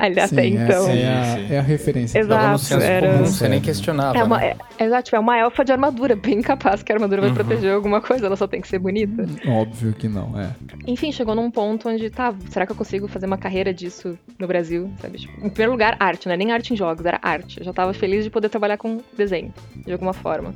[0.01, 0.89] Aliás, sim, até então.
[0.89, 2.17] É, a, é a referência.
[2.17, 2.73] Exato.
[2.81, 3.11] Era...
[3.11, 4.17] Comum, você nem questionava.
[4.17, 4.55] É uma, né?
[4.79, 7.35] é, exato, tipo, é uma elfa de armadura, bem capaz que a armadura vai uhum.
[7.35, 9.27] proteger alguma coisa, ela só tem que ser bonita.
[9.47, 10.49] Óbvio que não, é.
[10.87, 14.47] Enfim, chegou num ponto onde, tá, será que eu consigo fazer uma carreira disso no
[14.47, 14.91] Brasil?
[14.99, 15.19] Sabe?
[15.19, 17.59] Tipo, em primeiro lugar, arte, não é nem arte em jogos, era arte.
[17.59, 19.53] Eu já tava feliz de poder trabalhar com desenho,
[19.85, 20.55] de alguma forma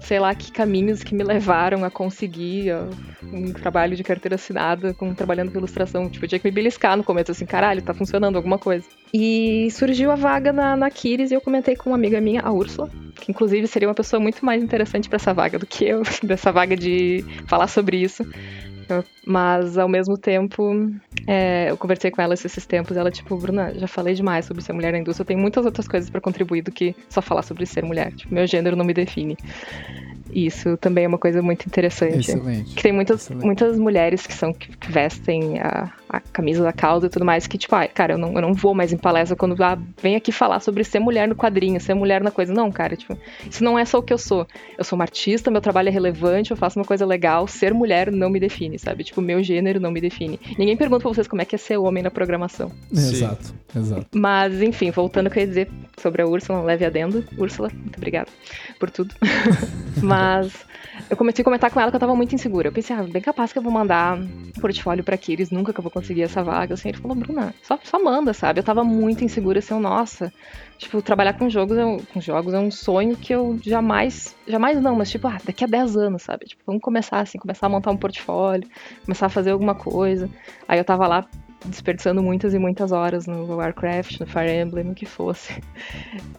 [0.00, 2.84] sei lá que caminhos que me levaram a conseguir ó,
[3.24, 6.08] um trabalho de carteira assinada com trabalhando com ilustração.
[6.08, 8.86] Tipo, eu tinha que me beliscar no começo, assim, caralho, tá funcionando alguma coisa.
[9.12, 12.52] E surgiu a vaga na, na Kiris e eu comentei com uma amiga minha, a
[12.52, 16.02] Úrsula, que inclusive seria uma pessoa muito mais interessante para essa vaga do que eu,
[16.22, 18.26] dessa vaga de falar sobre isso.
[19.26, 20.90] Mas, ao mesmo tempo,
[21.26, 24.72] é, eu conversei com ela esses tempos ela, tipo, Bruna, já falei demais sobre ser
[24.72, 27.66] mulher na indústria, eu tenho muitas outras coisas para contribuir do que só falar sobre
[27.66, 28.12] ser mulher.
[28.12, 29.36] Tipo, meu gênero não me define.
[30.32, 32.30] Isso também é uma coisa muito interessante.
[32.30, 32.74] Excelente.
[32.74, 37.10] Que tem muitas, muitas mulheres que são que vestem a, a camisa da causa e
[37.10, 39.62] tudo mais, que, tipo, ah, cara, eu não, eu não vou mais em palestra quando
[39.62, 42.52] ah, vem aqui falar sobre ser mulher no quadrinho, ser mulher na coisa.
[42.52, 43.16] Não, cara, tipo,
[43.48, 44.46] isso não é só o que eu sou.
[44.76, 48.10] Eu sou uma artista, meu trabalho é relevante, eu faço uma coisa legal, ser mulher
[48.10, 49.04] não me define, sabe?
[49.04, 50.40] Tipo, meu gênero não me define.
[50.58, 52.72] Ninguém pergunta pra vocês como é que é ser homem na programação.
[52.90, 54.06] Exato, exato.
[54.14, 57.24] Mas, enfim, voltando ao que eu ia dizer sobre a Úrsula, um leve adendo.
[57.36, 58.28] Úrsula, muito obrigada
[58.78, 59.14] por tudo.
[60.02, 60.66] Mas
[61.10, 62.68] eu comecei a comentar com ela que eu tava muito insegura.
[62.68, 65.80] Eu pensei, ah, bem capaz que eu vou mandar um portfólio pra Kiris, nunca que
[65.80, 66.74] eu vou conseguir essa vaga.
[66.74, 68.60] Assim, ele falou, Bruna, só, só manda, sabe?
[68.60, 70.32] Eu tava muito insegura, assim, nossa.
[70.76, 74.80] Tipo, trabalhar com jogos, é um, com jogos é um sonho que eu jamais, jamais
[74.80, 76.46] não, mas tipo, ah, daqui a 10 anos, sabe?
[76.46, 78.68] Tipo, vamos começar assim, começar a montar um portfólio,
[79.04, 80.28] começar a fazer alguma coisa.
[80.68, 81.26] Aí eu tava lá
[81.64, 85.60] desperdiçando muitas e muitas horas no Warcraft, no Fire Emblem, o que fosse.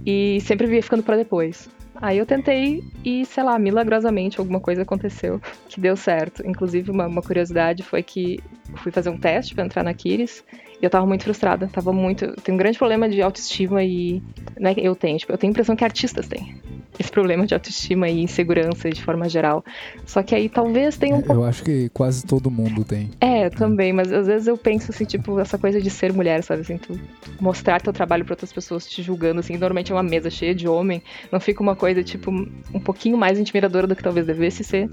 [0.05, 1.69] E sempre via ficando para depois.
[2.01, 6.45] Aí eu tentei e, sei lá, milagrosamente alguma coisa aconteceu que deu certo.
[6.47, 8.39] Inclusive, uma, uma curiosidade foi que
[8.77, 10.43] fui fazer um teste para entrar na Kiris
[10.81, 11.67] e eu tava muito frustrada.
[11.67, 12.33] Tava muito.
[12.41, 14.23] Tenho um grande problema de autoestima e.
[14.57, 16.62] É que eu tenho, tipo, eu tenho a impressão que artistas têm
[16.97, 19.63] esse problema de autoestima e insegurança de forma geral.
[20.06, 23.10] Só que aí talvez tenha um Eu acho que quase todo mundo tem.
[23.21, 26.62] É, também, mas às vezes eu penso assim, tipo, essa coisa de ser mulher, sabe?
[26.62, 26.99] Assim, tu
[27.39, 30.67] mostrar teu trabalho para outras pessoas te julgando, assim, normalmente é uma mesa cheia de
[30.67, 34.89] homem, não fica uma coisa, tipo, um pouquinho mais intimidadora do que talvez devesse ser.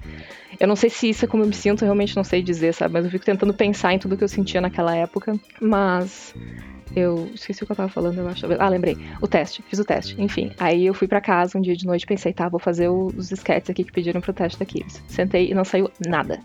[0.59, 2.73] Eu não sei se isso é como eu me sinto, eu realmente não sei dizer,
[2.73, 2.95] sabe?
[2.95, 5.35] Mas eu fico tentando pensar em tudo que eu sentia naquela época.
[5.61, 6.35] Mas
[6.95, 8.47] eu esqueci o que eu tava falando, eu acho.
[8.59, 8.97] Ah, lembrei.
[9.21, 10.21] O teste, fiz o teste.
[10.21, 12.89] Enfim, aí eu fui para casa um dia de noite e pensei, tá, vou fazer
[12.89, 15.03] os sketches aqui que pediram pro teste da Kids.
[15.09, 16.41] Sentei e não saiu nada.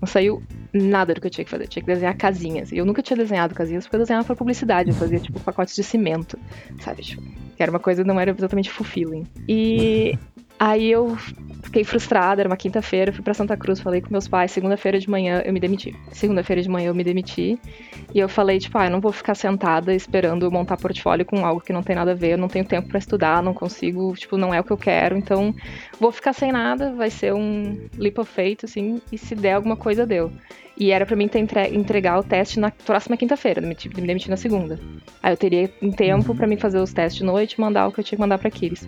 [0.00, 1.64] Não saiu nada do que eu tinha que fazer.
[1.64, 2.72] Eu tinha que desenhar casinhas.
[2.72, 4.90] E eu nunca tinha desenhado casinhas porque eu desenhava pra publicidade.
[4.90, 6.38] Eu fazia, tipo, pacotes de cimento,
[6.80, 7.02] sabe?
[7.02, 7.22] Tipo,
[7.56, 9.26] que era uma coisa não era exatamente fulfilling.
[9.46, 10.18] E
[10.60, 11.16] Aí eu
[11.62, 15.08] fiquei frustrada, era uma quinta-feira, fui para Santa Cruz, falei com meus pais, segunda-feira de
[15.08, 15.96] manhã eu me demiti.
[16.12, 17.58] Segunda-feira de manhã eu me demiti
[18.14, 21.62] e eu falei, tipo, ah, eu não vou ficar sentada esperando montar portfólio com algo
[21.62, 24.36] que não tem nada a ver, eu não tenho tempo para estudar, não consigo, tipo,
[24.36, 25.54] não é o que eu quero, então
[25.98, 29.76] vou ficar sem nada, vai ser um leap of faith, assim, e se der alguma
[29.76, 30.30] coisa, deu.
[30.76, 34.78] E era para mim entre entregar o teste na próxima quinta-feira, me, demitir na segunda.
[35.22, 37.92] Aí eu teria um tempo para mim fazer os testes de noite e mandar o
[37.92, 38.86] que eu tinha que mandar pra Kiris.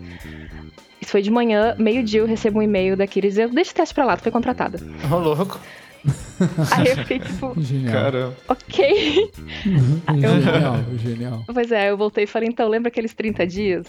[1.03, 3.93] Isso foi de manhã, meio-dia eu recebo um e-mail da Kiris eu deixa o teste
[3.93, 4.79] pra lá, tu foi contratada.
[5.11, 5.59] Ô, oh, louco.
[6.71, 7.53] Aí eu fiquei tipo.
[7.57, 7.93] Genial.
[7.93, 8.37] Caramba.
[8.47, 9.31] Ok.
[9.65, 10.41] eu...
[10.41, 11.43] Genial, genial.
[11.53, 13.85] Pois é, eu voltei e falei, então, lembra aqueles 30 dias?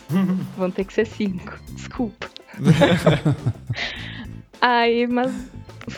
[0.58, 1.56] Vão ter que ser 5.
[1.70, 2.28] Desculpa.
[4.60, 5.32] Aí, mas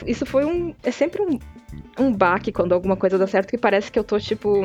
[0.07, 0.74] isso foi um.
[0.83, 1.38] É sempre um,
[1.99, 4.61] um baque quando alguma coisa dá certo, que parece que eu tô, tipo,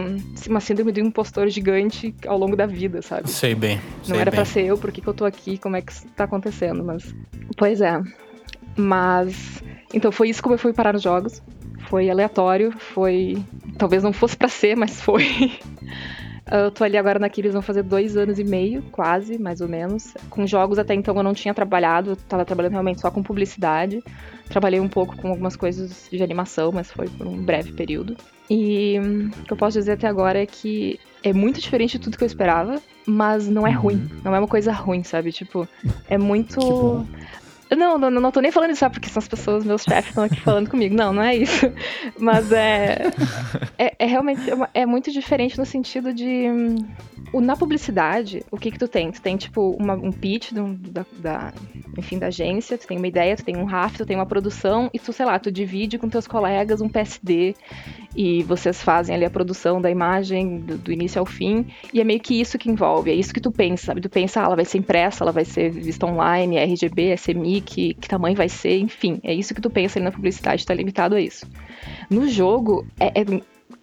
[0.48, 3.30] uma síndrome de um impostor gigante ao longo da vida, sabe?
[3.30, 3.80] Sei bem.
[4.04, 5.92] Sei Não era pra ser eu, por que, que eu tô aqui, como é que
[5.92, 7.16] isso tá acontecendo, mas.
[7.58, 8.02] Pois é.
[8.76, 9.64] Mas.
[9.94, 11.42] Então foi isso como eu fui parar nos jogos.
[11.88, 13.38] Foi aleatório, foi.
[13.78, 15.52] Talvez não fosse para ser, mas foi.
[16.50, 19.68] Eu tô ali agora na Kiris, vão fazer dois anos e meio, quase, mais ou
[19.68, 20.14] menos.
[20.30, 24.04] Com jogos até então eu não tinha trabalhado, eu tava trabalhando realmente só com publicidade.
[24.50, 28.18] Trabalhei um pouco com algumas coisas de animação, mas foi por um breve período.
[28.50, 32.18] E o que eu posso dizer até agora é que é muito diferente de tudo
[32.18, 33.96] que eu esperava, mas não é ruim.
[33.96, 34.22] Uhum.
[34.26, 35.32] Não é uma coisa ruim, sabe?
[35.32, 35.68] Tipo,
[36.10, 37.08] é muito.
[37.76, 40.26] Não, não, não tô nem falando isso só porque são as pessoas, meus chefes estão
[40.26, 40.94] aqui falando comigo.
[40.94, 41.72] Não, não é isso.
[42.20, 43.12] Mas é.
[43.78, 44.42] É, é realmente.
[44.74, 46.48] É, muito diferente no sentido de.
[47.34, 49.10] Na publicidade, o que que tu tem?
[49.10, 51.54] Tu tem, tipo, uma, um pitch do, da, da,
[51.98, 54.90] enfim, da agência, tu tem uma ideia, tu tem um RAF, tu tem uma produção,
[54.94, 57.56] e tu, sei lá, tu divide com teus colegas um PSD,
[58.14, 62.04] e vocês fazem ali a produção da imagem do, do início ao fim, e é
[62.04, 64.02] meio que isso que envolve, é isso que tu pensa, sabe?
[64.02, 67.18] Tu pensa, ah, ela vai ser impressa, ela vai ser vista online, é RGB, é
[67.62, 70.74] que, que tamanho vai ser, enfim, é isso que tu pensa ali na publicidade, tá
[70.74, 71.46] limitado a isso.
[72.10, 73.26] No jogo, é, é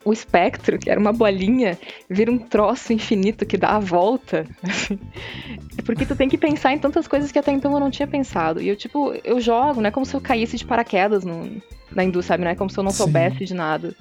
[0.09, 4.47] o espectro, que era uma bolinha, vira um troço infinito que dá a volta.
[5.85, 8.61] Porque tu tem que pensar em tantas coisas que até então eu não tinha pensado.
[8.62, 11.61] E eu, tipo, eu jogo, não é como se eu caísse de paraquedas no,
[11.92, 12.44] na indústria, sabe?
[12.44, 13.44] Não é como se eu não soubesse Sim.
[13.44, 13.94] de nada.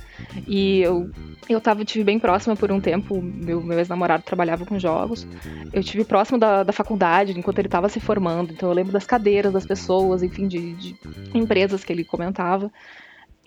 [0.48, 1.10] E eu,
[1.50, 5.28] eu tava, tive bem próxima por um tempo, meu, meu ex-namorado trabalhava com jogos.
[5.74, 8.54] Eu tive próximo da, da faculdade, enquanto ele tava se formando.
[8.54, 10.96] Então eu lembro das cadeiras, das pessoas, enfim, de, de
[11.34, 12.72] empresas que ele comentava.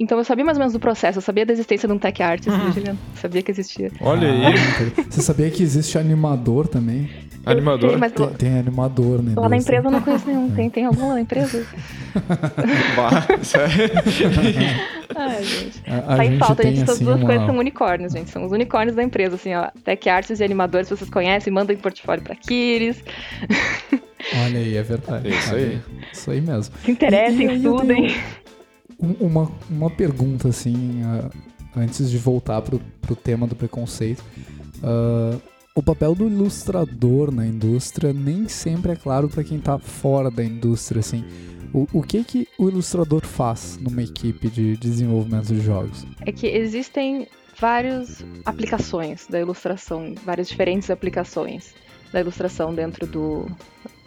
[0.00, 2.22] Então eu sabia mais ou menos do processo, eu sabia da existência de um tech
[2.22, 2.72] artist, uhum.
[2.72, 2.98] Juliano.
[3.14, 3.92] Sabia que existia.
[4.00, 4.46] Olha aí.
[4.46, 7.10] Ah, você sabia que existe animador também?
[7.44, 7.98] Animador?
[7.98, 9.34] Sei, tem, tem, animador, né?
[9.36, 10.50] Lá na empresa eu não conheço nenhum.
[10.52, 11.66] Tem, tem algum lá na empresa?
[12.96, 13.90] Bah, sério?
[15.14, 15.82] Ai, gente.
[15.86, 16.82] A, a Faz falta, gente.
[16.82, 17.26] Essas assim, duas uma...
[17.26, 18.30] coisas são unicórnios, gente.
[18.30, 19.68] São os unicórnios da empresa, assim, ó.
[19.84, 23.02] Tech artists e animadores, vocês conhecem, mandem portfólio pra Kiris.
[24.44, 25.28] Olha aí, é verdade.
[25.28, 25.80] É isso aí.
[26.12, 26.74] Isso aí mesmo.
[26.84, 28.14] Se interessem, estudem
[29.20, 31.30] uma, uma pergunta, assim, uh,
[31.76, 34.22] antes de voltar pro, pro tema do preconceito.
[34.76, 35.40] Uh,
[35.74, 40.44] o papel do ilustrador na indústria nem sempre é claro para quem tá fora da
[40.44, 41.24] indústria, assim.
[41.72, 46.04] O, o que que o ilustrador faz numa equipe de desenvolvimento de jogos?
[46.26, 47.28] É que existem
[47.58, 51.74] várias aplicações da ilustração, várias diferentes aplicações.
[52.12, 53.46] Da ilustração dentro do,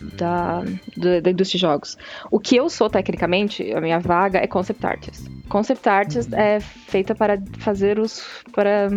[0.02, 0.62] da,
[0.98, 1.98] da, da, indústria de jogos.
[2.30, 5.30] O que eu sou tecnicamente, a minha vaga é concept artist.
[5.50, 6.40] Concept artist uhum.
[6.40, 8.24] é feita para fazer os.
[8.52, 8.90] para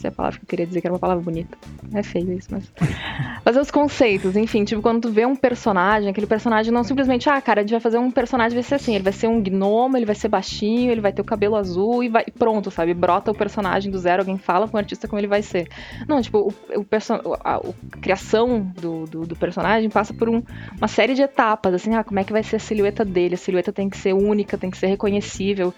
[0.00, 1.56] esqueci a palavra que eu queria dizer, que era uma palavra bonita.
[1.92, 2.72] É feio isso, mas.
[3.44, 7.40] fazer os conceitos, enfim, tipo, quando tu vê um personagem, aquele personagem não simplesmente, ah,
[7.40, 9.96] cara, a gente vai fazer um personagem, vai ser assim, ele vai ser um gnomo,
[9.96, 12.24] ele vai ser baixinho, ele vai ter o cabelo azul e vai.
[12.24, 12.94] Pronto, sabe?
[12.94, 15.68] Brota o personagem do zero, alguém fala com o artista como ele vai ser.
[16.08, 17.20] Não, tipo, o, o person...
[17.44, 17.60] a, a,
[18.00, 20.42] criação do, do, do, personagem passa por um,
[20.78, 23.34] uma série de etapas, assim, ah, como é que vai ser a silhueta dele?
[23.34, 25.74] A silhueta tem que ser única, tem que ser reconhecível,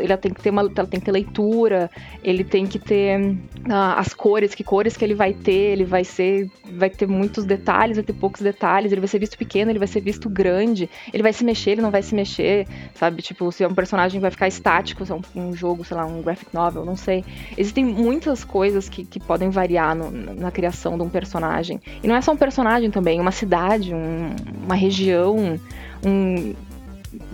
[0.00, 0.60] ele tem que ter uma.
[0.60, 1.90] Ela tem que ter leitura,
[2.22, 3.36] ele tem que ter
[3.68, 7.96] as cores, que cores que ele vai ter, ele vai ser, vai ter muitos detalhes,
[7.96, 11.22] vai ter poucos detalhes, ele vai ser visto pequeno, ele vai ser visto grande, ele
[11.22, 13.22] vai se mexer, ele não vai se mexer, sabe?
[13.22, 16.06] Tipo, se é um personagem vai ficar estático, se é um, um jogo, sei lá,
[16.06, 17.24] um graphic novel, não sei.
[17.56, 21.80] Existem muitas coisas que, que podem variar no, na criação de um personagem.
[22.02, 24.34] E não é só um personagem também, uma cidade, um,
[24.64, 25.58] uma região,
[26.04, 26.54] um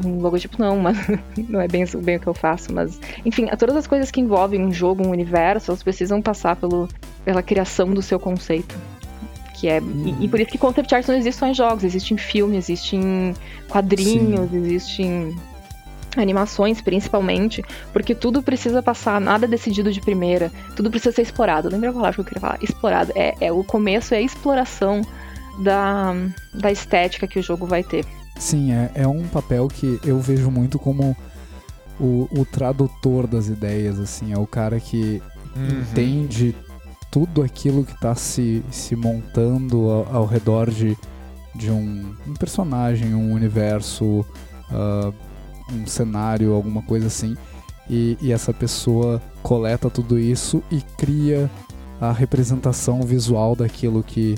[0.05, 0.97] um logotipo não, mas
[1.49, 4.65] não é bem, bem o que eu faço, mas enfim, todas as coisas que envolvem
[4.65, 6.89] um jogo, um universo, elas precisam passar pelo,
[7.25, 8.75] pela criação do seu conceito.
[9.55, 12.13] Que é, e, e, por isso que concept art não existe só em jogos, existe
[12.13, 13.35] em filmes, existe em
[13.69, 14.57] quadrinhos, Sim.
[14.57, 15.37] existe em
[16.15, 17.63] animações principalmente,
[17.93, 21.71] porque tudo precisa passar, nada decidido de primeira, tudo precisa ser explorado.
[21.71, 22.59] Lembra a palavra que eu queria falar?
[22.63, 23.13] Explorado.
[23.15, 25.01] É, é o começo, é a exploração
[25.59, 26.15] da,
[26.53, 28.05] da estética que o jogo vai ter.
[28.39, 31.17] Sim, é, é um papel que eu vejo muito como
[31.99, 35.23] o, o tradutor das ideias, assim, é o cara que
[35.57, 35.81] uhum.
[35.81, 36.55] entende
[37.11, 40.97] tudo aquilo que está se, se montando ao, ao, redor de,
[41.55, 44.05] de um, um personagem, um universo,
[44.71, 45.15] uh,
[45.73, 47.37] um cenário, alguma coisa assim.
[47.89, 51.49] E, e, essa pessoa coleta tudo isso e cria
[52.01, 54.35] a representação visual daquilo que,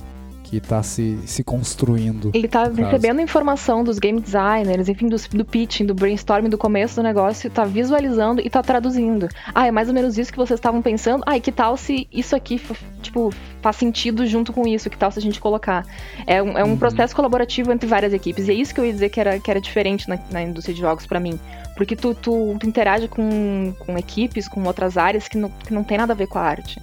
[0.49, 2.30] que tá se, se construindo.
[2.32, 6.96] Ele tá recebendo informação dos game designers, enfim, do, do pitching, do brainstorming, do começo
[6.96, 9.28] do negócio, tá visualizando e tá traduzindo.
[9.55, 11.22] Ah, é mais ou menos isso que vocês estavam pensando?
[11.26, 12.61] Ah, e que tal se isso aqui,
[13.03, 13.30] tipo,
[13.61, 14.88] faz sentido junto com isso?
[14.88, 15.84] Que tal se a gente colocar?
[16.26, 16.78] É um, é um uhum.
[16.78, 18.49] processo colaborativo entre várias equipes.
[18.49, 20.74] E é isso que eu ia dizer que era, que era diferente na, na indústria
[20.74, 21.38] de jogos para mim.
[21.76, 25.84] Porque tu, tu, tu, interage com, com equipes, com outras áreas que não, que não
[25.84, 26.80] tem nada a ver com a arte.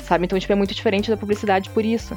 [0.00, 0.26] Sabe?
[0.26, 2.16] Então, tipo, é muito diferente da publicidade por isso.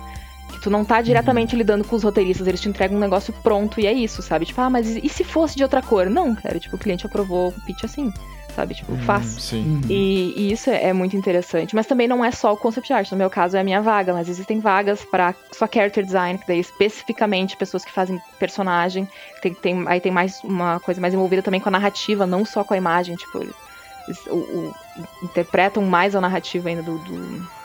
[0.49, 1.59] Que tu não tá diretamente uhum.
[1.59, 4.45] lidando com os roteiristas, eles te entregam um negócio pronto e é isso, sabe?
[4.45, 6.09] Tipo, ah, mas e se fosse de outra cor?
[6.09, 8.11] Não, cara, tipo, o cliente aprovou o pitch assim,
[8.55, 8.73] sabe?
[8.73, 9.25] Tipo, hum, faz.
[9.25, 9.63] Sim.
[9.63, 9.81] Uhum.
[9.89, 11.75] E, e, isso é, é, muito interessante.
[11.75, 13.11] Mas também não é só o concept art.
[13.11, 16.47] No meu caso é a minha vaga, mas existem vagas para só character design, que
[16.47, 19.07] daí especificamente pessoas que fazem personagem.
[19.41, 22.63] Tem, tem, aí tem mais uma coisa mais envolvida também com a narrativa, não só
[22.63, 23.39] com a imagem, tipo,
[24.27, 24.75] o, o,
[25.23, 27.58] interpretam mais a narrativa ainda do, do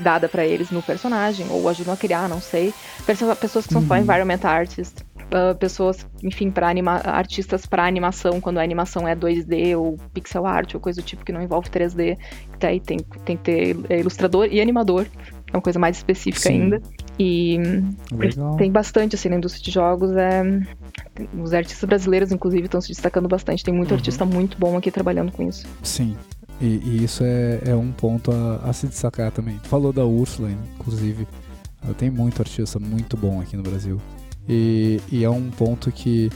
[0.00, 2.72] dada para eles no personagem, ou ajudam a criar, não sei.
[3.06, 3.88] Pessoas que são uhum.
[3.88, 6.68] só environment artists, uh, pessoas, enfim, para
[7.04, 11.24] artistas para animação, quando a animação é 2D ou pixel art ou coisa do tipo
[11.24, 12.18] que não envolve 3D.
[12.58, 15.06] Daí tem, tem que ter é, ilustrador e animador,
[15.52, 16.62] é uma coisa mais específica Sim.
[16.62, 16.82] ainda.
[17.18, 17.58] E
[18.10, 18.56] Legal.
[18.56, 20.16] tem bastante assim na indústria de jogos.
[20.16, 20.42] É...
[21.38, 23.62] Os artistas brasileiros, inclusive, estão se destacando bastante.
[23.62, 23.96] Tem muito uhum.
[23.96, 25.66] artista muito bom aqui trabalhando com isso.
[25.82, 26.16] Sim.
[26.62, 29.58] E, e isso é, é, um ponto a, a, se destacar também.
[29.64, 31.26] Falou da Úrsula, inclusive.
[31.98, 34.00] Tem muito artista muito bom aqui no Brasil.
[34.48, 36.30] E, e, é um ponto que,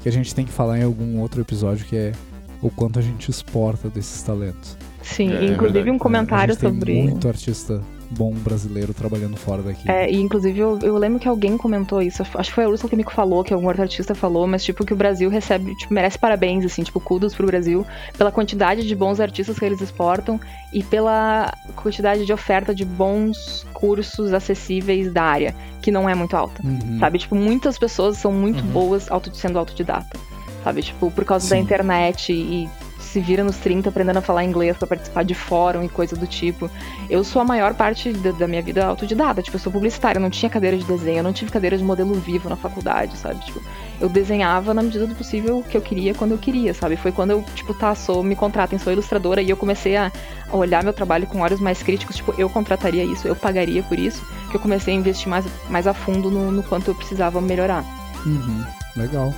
[0.00, 2.12] que a gente tem que falar em algum outro episódio, que é
[2.60, 4.76] o quanto a gente exporta desses talentos.
[5.00, 6.92] Sim, é, inclusive é um comentário sobre.
[6.92, 7.80] Tem muito artista
[8.10, 9.90] bom brasileiro trabalhando fora daqui.
[9.90, 12.88] É, e inclusive eu, eu lembro que alguém comentou isso, acho que foi a Ursula
[12.88, 15.92] que me falou, que algum outro artista falou, mas tipo que o Brasil recebe, tipo,
[15.92, 17.86] merece parabéns, assim, tipo, kudos pro Brasil,
[18.16, 20.40] pela quantidade de bons artistas que eles exportam
[20.72, 26.36] e pela quantidade de oferta de bons cursos acessíveis da área, que não é muito
[26.36, 26.98] alta, uhum.
[26.98, 27.18] sabe?
[27.18, 28.70] Tipo, muitas pessoas são muito uhum.
[28.70, 30.18] boas auto, sendo autodidata,
[30.64, 30.82] sabe?
[30.82, 31.50] Tipo, por causa Sim.
[31.50, 32.68] da internet e
[33.08, 36.26] se vira nos 30 aprendendo a falar inglês para participar de fórum e coisa do
[36.26, 36.70] tipo.
[37.08, 40.22] Eu sou a maior parte da, da, minha vida autodidata, tipo, eu sou publicitária, eu
[40.22, 43.44] não tinha cadeira de desenho, eu não tive cadeira de modelo vivo na faculdade, sabe?
[43.44, 43.62] Tipo,
[44.00, 46.96] eu desenhava na medida do possível que eu queria quando eu queria, sabe?
[46.96, 50.12] Foi quando eu, tipo, tá, sou, me contratem, sou ilustradora e eu comecei a,
[50.48, 53.98] a olhar meu trabalho com olhos mais críticos, tipo, eu contrataria isso, eu pagaria por
[53.98, 57.40] isso, que eu comecei a investir mais, mais a fundo no, no quanto eu precisava
[57.40, 57.84] melhorar.
[58.26, 58.64] Uhum,
[58.96, 59.32] legal.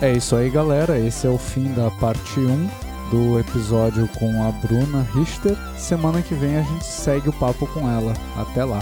[0.00, 0.96] É isso aí, galera.
[0.98, 5.56] Esse é o fim da parte 1 do episódio com a Bruna Richter.
[5.76, 8.14] Semana que vem a gente segue o papo com ela.
[8.36, 8.80] Até lá.